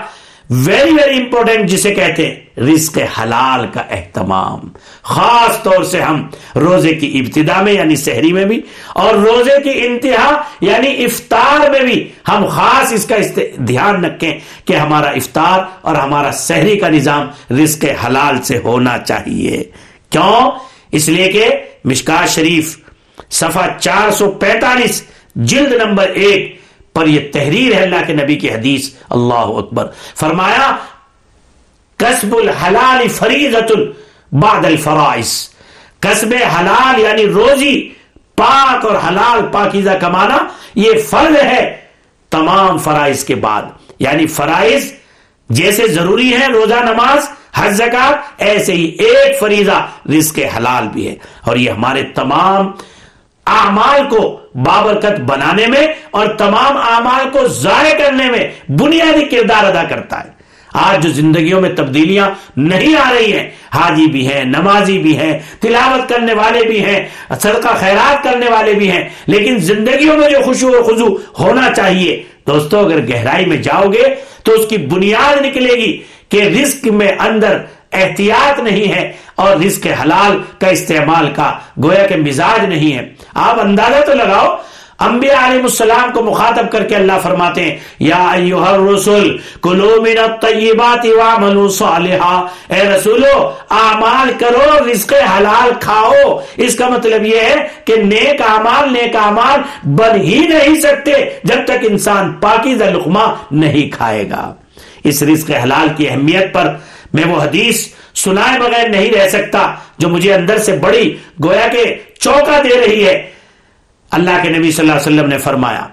ویری 0.51 0.91
ویری 0.91 1.19
امپورٹنٹ 1.19 1.71
جسے 1.71 1.95
کہتے 1.95 2.27
ہیں 2.27 2.35
رزق 2.59 2.99
حلال 3.21 3.67
کا 3.73 3.81
اہتمام۔ 3.81 4.61
خاص 5.03 5.63
طور 5.63 5.83
سے 5.83 6.01
ہم 6.01 6.29
روزے 6.57 6.95
کی 6.95 7.19
ابتدا 7.19 7.63
میں 7.63 7.73
یعنی 7.73 7.97
سحری 7.97 8.33
میں 8.33 8.45
بھی 8.45 8.61
اور 8.95 9.15
روزے 9.15 9.63
کی 9.63 9.87
انتہا 9.87 10.43
یعنی 10.61 11.05
افطار 11.05 11.71
میں 11.71 11.81
بھی 11.81 12.09
ہم 12.29 12.47
خاص 12.47 12.93
اس 12.93 13.07
کا 13.07 13.17
دھیان 13.69 14.05
رکھیں 14.05 14.39
کہ 14.65 14.77
ہمارا 14.77 15.09
افطار 15.09 15.61
اور 15.81 15.95
ہمارا 15.95 16.33
سحری 16.33 16.79
کا 16.79 16.89
نظام 16.89 17.55
رزق 17.55 17.85
حلال 18.07 18.43
سے 18.43 18.59
ہونا 18.59 18.99
چاہیے۔ 18.99 19.63
کیوں؟ 20.11 20.51
اس 20.93 21.09
لیے 21.09 21.33
کہ 21.33 21.45
مشکا 21.85 22.27
شریف 22.27 22.79
صفحہ 23.31 23.79
چار 23.79 24.11
سو 24.11 24.31
پینتالیس 24.31 25.05
جلد 25.35 25.73
نمبر 25.73 26.09
ایک 26.09 26.61
پر 26.95 27.07
یہ 27.07 27.33
تحریر 27.33 27.75
ہے 27.75 27.83
اللہ 27.83 28.05
کے 28.07 28.13
نبی 28.13 28.37
کی 28.37 28.51
حدیث۔ 28.51 28.91
اللہ 29.11 29.35
اکبر۔ 29.35 29.87
فرمایا 30.17 30.77
کسب 31.99 32.37
الحلال 32.37 33.09
فریضت 33.09 33.73
بعد 34.33 34.65
الفرائض. 34.65 35.49
کسب 36.01 36.35
حلال 36.59 37.01
یعنی 37.01 37.27
روزی، 37.27 37.89
پاک 38.37 38.85
اور 38.87 38.97
حلال 39.09 39.41
پاکیزہ 39.53 39.91
کمانا، 39.91 40.39
یہ 40.75 40.93
فرض 41.11 41.37
ہے 41.37 41.77
تمام 42.31 42.79
فرائض 42.79 43.25
کے 43.25 43.35
بعد. 43.35 43.63
یعنی 43.99 44.27
فرائض 44.27 44.93
جیسے 45.49 45.89
ضروری 45.89 46.33
ہے 46.35 46.47
روزہ، 46.47 46.75
نماز، 46.75 47.29
حج 47.55 47.73
زکات 47.73 48.43
ایسے 48.43 48.73
ہی 48.73 48.85
ایک 48.85 49.41
فریضہ 49.41 49.87
رزق 50.19 50.39
حلال 50.57 50.89
بھی 50.89 51.09
ہے. 51.09 51.15
اور 51.47 51.57
یہ 51.57 51.71
ہمارے 51.71 52.03
تمام 52.03 52.73
اعمال 53.47 54.09
کو 54.09 54.41
بابرکت 54.55 55.21
بنانے 55.21 55.67
میں 55.67 55.87
اور 56.11 56.27
تمام 56.27 56.77
اعمال 56.77 57.31
کو 57.31 57.49
ضائع 57.49 57.99
کرنے 57.99 58.31
میں 58.31 58.73
بنیادی 58.73 59.25
کردار 59.25 59.65
ادا 59.65 59.85
کرتا 59.85 60.25
ہے۔ 60.25 60.38
آج 60.79 61.03
جو 61.03 61.11
زندگیوں 61.11 61.61
میں 61.61 61.71
تبدیلیاں 61.71 62.31
نہیں 62.57 62.97
آ 62.97 63.13
رہی 63.15 63.33
ہیں۔ 63.33 63.51
حاجی 63.75 64.07
بھی 64.07 64.33
ہیں، 64.33 64.45
نمازی 64.45 64.99
بھی 64.99 65.19
ہیں، 65.19 65.39
تلاوت 65.61 66.09
کرنے 66.09 66.35
والے 66.35 66.67
بھی 66.67 66.85
ہیں، 66.85 67.01
صدقہ 67.41 67.69
خیرات 67.81 68.25
کرنے 68.25 68.47
والے 68.51 68.73
بھی 68.75 68.91
ہیں۔ 68.91 69.09
لیکن 69.27 69.59
زندگیوں 69.59 70.17
میں 70.17 70.31
جو 70.31 70.39
خوشو 70.45 70.69
و 70.69 70.83
خضو 70.83 71.17
ہونا 71.39 71.69
چاہیے، 71.77 72.23
دوستو، 72.47 72.79
اگر 72.79 72.99
گہرائی 73.09 73.47
میں 73.47 73.57
جاؤ 73.57 73.87
گے 73.87 74.03
تو 74.43 74.53
اس 74.53 74.69
کی 74.69 74.77
بنیاد 74.77 75.47
نکلے 75.47 75.75
گی 75.75 76.03
کہ 76.29 76.43
رزق 76.43 76.87
میں 76.87 77.13
اندر 77.19 77.59
احتیاط 77.93 78.61
نہیں 78.61 78.93
ہے 78.93 79.13
اور 79.35 79.57
رزق 79.57 79.87
حلال 79.87 80.43
کا 80.59 80.69
استعمال 80.69 81.31
کا 81.37 81.59
گویا 81.83 82.07
کے 82.07 82.17
مزاج 82.17 82.65
نہیں 82.65 82.99
ہے۔ 82.99 83.09
آپ 83.35 83.61
اندازہ 83.61 84.07
تو 84.07 84.15
لگاؤ 84.15 84.57
انبیاء 85.01 85.47
علیہ 85.47 85.63
السلام 85.63 86.11
کو 86.13 86.23
مخاطب 86.23 86.71
کر 86.73 86.85
کے 86.85 86.95
اللہ 86.97 87.19
فرماتے 87.23 87.65
ہیں، 87.65 87.77
یا 88.01 88.31
ایوہ 88.31 88.67
الرسول 88.67 89.37
کلو 89.63 89.91
من 90.03 90.19
الطیبات 90.19 91.07
وعملو 91.19 91.69
صالحا۔ 91.69 92.35
اے 92.69 92.81
رسولو، 92.89 93.51
اعمال 93.71 94.33
کرو، 94.39 94.91
رزق 94.91 95.13
حلال 95.13 95.71
کھاؤ۔ 95.81 96.39
اس 96.57 96.77
کا 96.77 96.89
مطلب 96.89 97.27
یہ 97.27 97.41
ہے 97.41 97.67
کہ 97.85 97.97
نیک 97.97 98.43
اعمال 98.49 98.93
نیک 98.93 99.17
اعمال 99.17 99.61
بن 99.85 100.21
ہی 100.21 100.41
نہیں 100.49 100.81
سکتے 100.81 101.13
جب 101.45 101.65
تک 101.65 101.87
انسان 101.91 102.33
پاکیزہ 102.33 102.85
لقمہ 102.85 103.27
نہیں 103.51 103.91
کھائے 103.91 104.29
گا۔ 104.31 104.53
اس 105.05 105.23
رزق 105.23 105.51
حلال 105.63 105.89
کی 105.97 106.09
اہمیت 106.09 106.53
پر 106.55 106.75
میں 107.15 107.25
وہ 107.25 107.43
حدیث 107.43 107.87
سنائے 108.25 108.59
بغیر 108.61 108.89
نہیں 108.89 109.11
رہ 109.11 109.29
سکتا 109.29 109.67
جو 109.99 110.09
مجھے 110.09 110.35
اندر 110.35 110.59
سے 110.59 110.77
بڑی، 110.77 111.17
گویا 111.45 111.67
کے 111.73 111.85
چوکا 112.21 112.61
دے 112.65 112.87
رہی 112.87 113.05
ہے۔ 113.07 113.38
اللہ 114.11 114.31
کے 114.43 114.49
نبی 114.49 114.73
صلی 114.73 114.91
اللہ 114.91 114.93
علیہ 114.93 115.17
وسلم 115.17 115.29
نے 115.29 115.39
فرمایا 115.39 115.87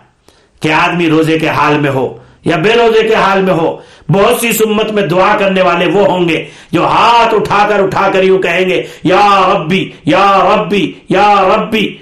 کہ 0.59 0.71
آدمی 0.71 1.09
روزے 1.09 1.39
کے 1.39 1.49
حال 1.49 1.79
میں 1.79 1.89
ہو 1.89 2.17
یا 2.45 2.57
بے 2.57 2.73
روزے 2.73 3.07
کے 3.07 3.15
حال 3.15 3.41
میں 3.41 3.53
ہو، 3.53 3.77
بہت 4.09 4.41
سی 4.41 4.53
سمت 4.53 4.91
میں 4.91 5.03
دعا 5.03 5.35
کرنے 5.39 5.61
والے 5.61 5.85
وہ 5.85 6.07
ہوں 6.07 6.29
گے 6.29 6.45
جو 6.71 6.85
ہاتھ 6.85 7.33
اٹھا 7.33 7.65
کر 7.69 7.83
اٹھا 7.83 8.09
کر 8.13 8.23
یوں 8.23 8.39
کہیں 8.39 8.69
گے، 8.69 8.83
یا 9.03 9.53
ربی 9.53 9.91
یا 10.05 10.55
ربی 10.55 10.93
یا 11.09 11.55
ربی۔ 11.55 11.97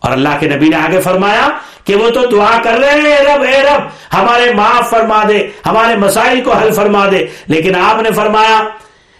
اور 0.00 0.12
اللہ 0.12 0.28
کے 0.40 0.48
نبی 0.48 0.68
نے 0.68 0.76
آگے 0.76 1.00
فرمایا 1.00 1.48
کہ 1.84 1.94
وہ 1.94 2.10
تو 2.10 2.26
دعا 2.26 2.58
کر 2.62 2.78
رہے 2.78 3.00
ہیں، 3.00 3.16
اے 3.16 3.24
رب 3.24 3.42
اے 3.42 3.62
رب، 3.62 3.82
ہمارے 4.14 4.54
معاف 4.54 4.90
فرما 4.90 5.22
دے، 5.28 5.48
ہمارے 5.66 5.96
مسائل 5.96 6.40
کو 6.40 6.52
حل 6.52 6.70
فرما 6.70 7.06
دے۔ 7.10 7.26
لیکن 7.46 7.74
آپ 7.74 8.02
نے 8.02 8.10
فرمایا 8.10 8.62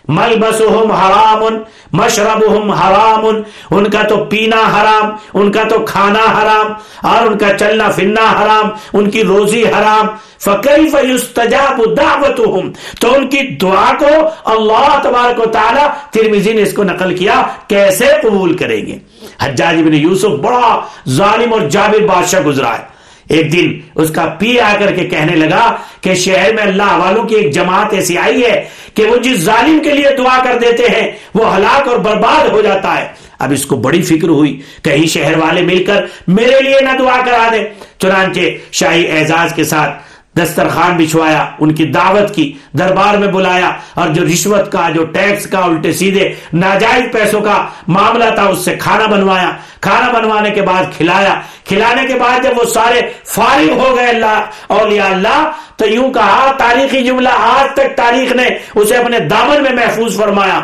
ملبسہم 0.09 0.93
حرام، 0.93 1.45
مشربہم 1.93 2.71
حرام، 2.71 3.27
ان 3.71 3.91
کا 3.91 4.03
تو 4.03 4.25
پینا 4.25 4.57
حرام، 4.57 5.11
ان 5.35 5.53
کا 5.53 5.63
تو 5.63 5.79
کھانا 5.79 6.19
حرام، 6.19 6.73
اور 7.07 7.27
ان 7.27 7.39
کا 7.39 7.59
چلنا 7.59 7.89
پھرنا 7.89 8.43
حرام، 8.43 8.69
ان 8.93 9.11
کی 9.11 9.25
روزی 9.25 9.65
حرام۔ 9.65 10.07
فَكَيْفَ 10.41 11.07
يُسْتَجَابُ 11.07 11.97
دَعْوَتُهُمْ؟ 11.97 12.73
تو 13.01 13.15
ان 13.15 13.29
کی 13.29 13.41
دعا 13.57 13.93
کو 13.99 14.29
اللہ 14.45 15.01
تبارک 15.03 15.41
و 15.41 15.45
تعالی 15.45 15.87
ترمیزی 16.11 16.53
نے 16.53 16.63
اس 16.63 16.73
کو 16.73 16.85
نقل 16.85 17.15
کیا، 17.15 17.43
کیسے 17.69 18.07
قبول 18.23 18.57
کریں 18.57 18.87
گے؟ 18.87 18.99
حجاج 19.41 19.75
بن 19.75 19.95
یوسف 19.95 20.29
بڑا 20.29 20.81
ظالم 21.09 21.53
اور 21.53 21.61
جابر 21.61 22.07
بادشاہ 22.07 22.41
گزرا 22.41 22.73
ہے۔ 22.73 23.01
ایک 23.29 23.53
دن 23.53 23.81
اس 23.95 24.11
کا 24.11 24.27
پی 24.39 24.61
آ 24.61 24.77
کر 24.79 24.93
کے 24.93 25.05
کہنے 25.05 25.37
لگا 25.37 25.77
کہ 26.01 26.15
شہر 26.15 26.55
میں 26.55 26.63
اللہ 26.63 26.97
والوں 26.97 27.25
کی 27.25 27.35
ایک 27.35 27.53
جماعت 27.55 27.93
ایسی 27.93 28.19
آئی 28.19 28.45
ہے 28.45 28.69
کہ 28.95 29.05
وہ 29.05 29.17
جس 29.17 29.39
ظالم 29.39 29.79
کے 29.85 29.91
لیے 29.91 30.15
دعا 30.19 30.39
کر 30.45 30.59
دیتے 30.59 30.87
ہیں، 30.89 31.11
وہ 31.35 31.57
ہلاک 31.57 31.89
اور 31.89 31.97
برباد 31.97 32.49
ہو 32.49 32.61
جاتا 32.61 32.97
ہے۔ 32.99 33.07
اب 33.39 33.53
اس 33.53 33.65
کو 33.67 33.77
بڑی 33.77 34.03
فکر 34.03 34.29
ہوئی، 34.29 34.61
کہیں 34.83 35.07
شہر 35.07 35.37
والے 35.39 35.63
مل 35.63 35.85
کر 35.85 36.05
میرے 36.29 36.61
لیے 36.63 36.81
نہ 36.81 36.97
دعا 36.99 37.21
کرا 37.25 37.49
دے 37.53 37.65
چنانچہ 37.99 38.41
شاہی 38.73 39.11
اعزاز 39.11 39.53
کے 39.57 39.65
ساتھ 39.65 40.10
دسترخوان 40.39 40.97
بچھوایا، 40.97 41.47
ان 41.59 41.75
کی 41.75 41.85
دعوت 41.85 42.35
کی، 42.35 42.53
دربار 42.73 43.15
میں 43.15 43.29
بلایا، 43.29 43.71
اور 43.95 44.09
جو 44.09 44.25
رشوت 44.25 44.73
کا، 44.73 44.91
جو 44.91 45.05
ٹیکس 45.05 45.47
کا، 45.47 45.59
الٹے 45.59 45.93
سیدھے 45.93 46.35
ناجائز 46.53 47.13
پیسوں 47.13 47.41
کا 47.41 47.67
معاملہ 47.89 48.25
تھا، 48.35 48.43
اس 48.43 48.65
سے 48.65 48.77
کھانا 48.77 49.07
بنوایا۔ 49.07 49.51
کھانا 49.81 50.19
بنوانے 50.19 50.51
کے 50.51 50.63
بعد 50.63 50.85
کھلایا۔ 50.97 51.41
کھلانے 51.69 52.07
کے 52.07 52.15
بعد 52.15 52.45
جب 52.45 52.51
وہ 52.57 52.65
سارے 52.65 53.01
فارغ 53.27 53.73
ہو 53.73 53.97
گئے، 53.97 54.07
اللہ، 54.07 54.45
اولیاء 54.67 55.11
اللہ، 55.11 55.51
تو 55.77 55.87
یوں 55.89 56.13
کہا، 56.13 56.53
تاریخی 56.59 57.05
جملہ 57.05 57.29
آج 57.29 57.75
تک 57.75 57.97
تاریخ 57.97 58.33
نے 58.33 58.49
اسے 58.75 58.97
اپنے 58.97 59.19
دامن 59.19 59.63
میں 59.63 59.73
محفوظ 59.73 60.17
فرمایا۔ 60.17 60.61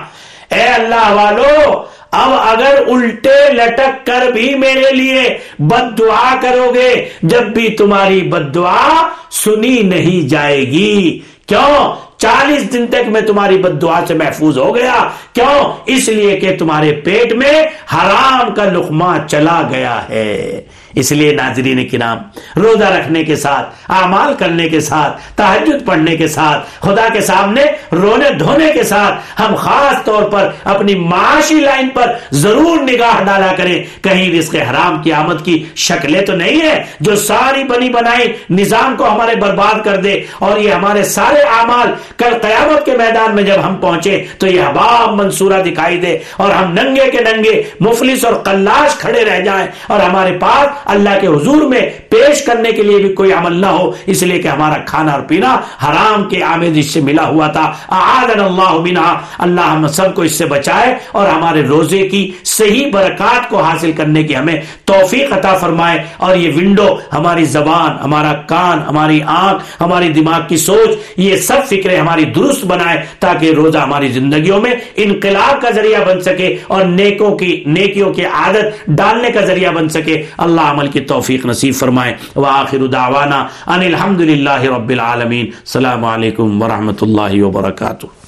اے 0.50 0.62
اللہ 0.62 1.12
والو 1.12 1.84
اب 2.10 2.32
اگر 2.32 2.82
الٹے 2.86 3.52
لٹک 3.52 4.06
کر 4.06 4.30
بھی 4.32 4.54
میرے 4.54 4.92
لیے 4.92 5.38
بد 5.58 5.98
دعا 5.98 6.34
کرو 6.40 6.72
گے، 6.74 7.08
جب 7.22 7.42
بھی 7.42 7.68
تمہاری 7.68 8.20
بد 8.20 8.54
دعا 8.54 9.08
سنی 9.30 9.82
نہیں 9.82 10.28
جائے 10.28 10.60
گی۔ 10.60 11.20
کیوں؟ 11.46 11.94
چالیس 12.18 12.72
دن 12.72 12.86
تک 12.86 13.08
میں 13.08 13.20
تمہاری 13.20 13.58
بد 13.58 13.82
دعا 13.82 14.00
سے 14.08 14.14
محفوظ 14.14 14.58
ہو 14.58 14.74
گیا۔ 14.74 15.08
کیوں؟ 15.32 15.72
اس 15.86 16.08
لیے 16.08 16.36
کہ 16.36 16.56
تمہارے 16.56 16.92
پیٹ 16.92 17.32
میں 17.32 17.62
حرام 17.94 18.54
کا 18.54 18.64
لقمہ 18.64 19.16
چلا 19.28 19.62
گیا 19.70 20.08
ہے۔ 20.08 20.60
اس 20.96 21.12
لیے 21.12 21.32
ناظرین 21.32 21.86
کی 21.88 21.96
نام 21.96 22.18
روزہ 22.56 22.84
رکھنے 22.84 23.24
کے 23.24 23.36
ساتھ، 23.36 23.92
اعمال 23.92 24.34
کرنے 24.34 24.68
کے 24.68 24.80
ساتھ 24.80 25.20
تحجد 25.36 25.86
پڑھنے 25.86 26.16
کے 26.16 26.28
ساتھ، 26.28 26.68
خدا 26.80 27.08
کے 27.12 27.20
سامنے 27.20 27.64
رونے 27.92 28.30
دھونے 28.30 28.70
کے 28.74 28.82
ساتھ 28.82 29.40
ہم 29.40 29.54
خاص 29.54 30.04
طور 30.04 30.22
پر 30.22 30.50
اپنی 30.64 30.94
معاشی 30.94 31.60
لائن 31.60 31.88
پر 31.88 32.12
ضرور 32.32 32.82
نگاہ 32.82 33.22
ڈالا 33.24 33.52
کریں۔ 33.56 33.82
کہیں 34.02 34.28
رزق 34.38 34.54
حرام 34.70 35.02
کی 35.02 35.12
آمد 35.12 35.44
کی 35.44 35.56
شکلیں 35.76 36.20
تو 36.20 36.36
نہیں 36.36 36.60
ہے 36.60 36.82
جو 37.00 37.16
ساری 37.16 37.64
بنی 37.64 37.88
بنائی 37.90 38.32
نظام 38.50 38.96
کو 38.96 39.08
ہمارے 39.08 39.34
برباد 39.34 39.84
کر 39.84 39.96
دے 39.96 40.12
اور 40.38 40.58
یہ 40.58 40.72
ہمارے 40.72 41.02
سارے 41.04 41.42
اعمال 41.58 41.92
کل 42.16 42.38
قیامت 42.42 42.84
کے 42.86 42.96
میدان 42.96 43.34
میں 43.34 43.42
جب 43.42 43.64
ہم 43.64 43.76
پہنچے 43.76 44.24
تو 44.38 44.46
یہ 44.46 44.62
حباب 44.62 45.14
منصورہ 45.14 45.62
دکھائی 45.62 46.00
دے 46.00 46.16
اور 46.36 46.50
ہم 46.50 46.72
ننگے 46.72 47.10
کے 47.10 47.24
ننگے 47.24 47.62
مفلس 47.80 48.24
اور 48.24 48.34
قلاش 48.44 48.96
کھڑے 48.98 49.24
رہ 49.24 49.40
جائیں 49.40 49.66
اور 49.88 50.00
ہمارے 50.00 50.36
پاس 50.40 50.85
اللہ 50.86 51.10
کے 51.20 51.26
حضور 51.26 51.62
میں 51.62 51.90
پیش 52.08 52.42
کرنے 52.42 52.72
کے 52.72 52.82
لیے 52.82 52.96
بھی 52.96 53.12
کوئی 53.12 53.32
عمل 53.32 53.60
نہ 53.60 53.66
ہو، 53.66 53.92
اس 54.06 54.22
لیے 54.22 54.38
کہ 54.38 54.48
ہمارا 54.48 54.82
کھانا 54.82 55.12
اور 55.12 55.20
پینا 55.20 55.54
حرام 55.54 56.24
کے 56.24 56.42
آمیز 56.42 56.94
سے 56.94 57.00
ملا 57.00 57.26
ہوا 57.26 57.46
تھا۔ 57.46 57.72
اللہ 57.88 58.72
منہا۔ 58.72 59.20
اللہ 59.38 59.60
ہم 59.60 59.88
سب 59.88 60.14
کو 60.14 60.22
اس 60.22 60.38
سے 60.38 60.44
بچائے 60.44 60.94
اور 61.12 61.28
ہمارے 61.28 61.62
روزے 61.62 62.08
کی 62.08 62.30
صحیح 62.44 62.90
برکات 62.92 63.48
کو 63.48 63.60
حاصل 63.60 63.92
کرنے 63.92 64.22
کی 64.22 64.36
ہمیں 64.36 64.60
توفیق 64.84 65.32
عطا 65.32 65.56
فرمائے۔ 65.56 66.02
اور 66.16 66.36
یہ 66.36 66.52
ونڈو، 66.56 66.96
ہماری 67.12 67.44
زبان، 67.44 67.98
ہمارا 68.04 68.32
کان، 68.32 68.78
ہماری 68.88 69.20
آنکھ، 69.26 69.62
ہماری 69.80 70.08
دماغ 70.08 70.40
کی 70.48 70.56
سوچ، 70.56 70.90
یہ 71.16 71.36
سب 71.36 71.68
فکریں 71.68 72.00
ہماری 72.00 72.24
درست 72.24 72.64
بنائے 72.64 73.02
تاکہ 73.18 73.50
روزہ 73.50 73.78
ہماری 73.78 74.08
زندگیوں 74.08 74.60
میں 74.60 74.74
انقلاب 74.96 75.60
کا 75.60 75.70
ذریعہ 75.70 76.04
بن 76.04 76.20
سکے 76.20 76.56
اور 76.66 76.84
نیکوں 76.84 77.36
کی، 77.36 77.62
نیکیوں 77.66 78.12
کی 78.12 78.24
عادت 78.24 78.86
ڈالنے 78.86 79.30
کا 79.30 79.40
ذریعہ 79.40 79.72
بن 79.72 79.88
سکے۔ 79.88 80.22
اللہ 80.38 80.75
عمل 80.76 80.88
کی 80.88 81.00
توفیق 81.00 81.46
نصیب 81.46 81.74
فرمائے۔ 81.74 82.14
وآخر 82.36 82.86
دعوانا 82.86 83.46
ان 83.66 83.80
الحمدللہ 83.80 84.60
رب 84.76 84.88
العالمین۔ 84.88 85.46
السلام 85.46 86.04
علیکم 86.04 86.62
ورحمۃ 86.62 87.02
اللہ 87.02 87.42
وبرکاتہ۔ 87.42 88.25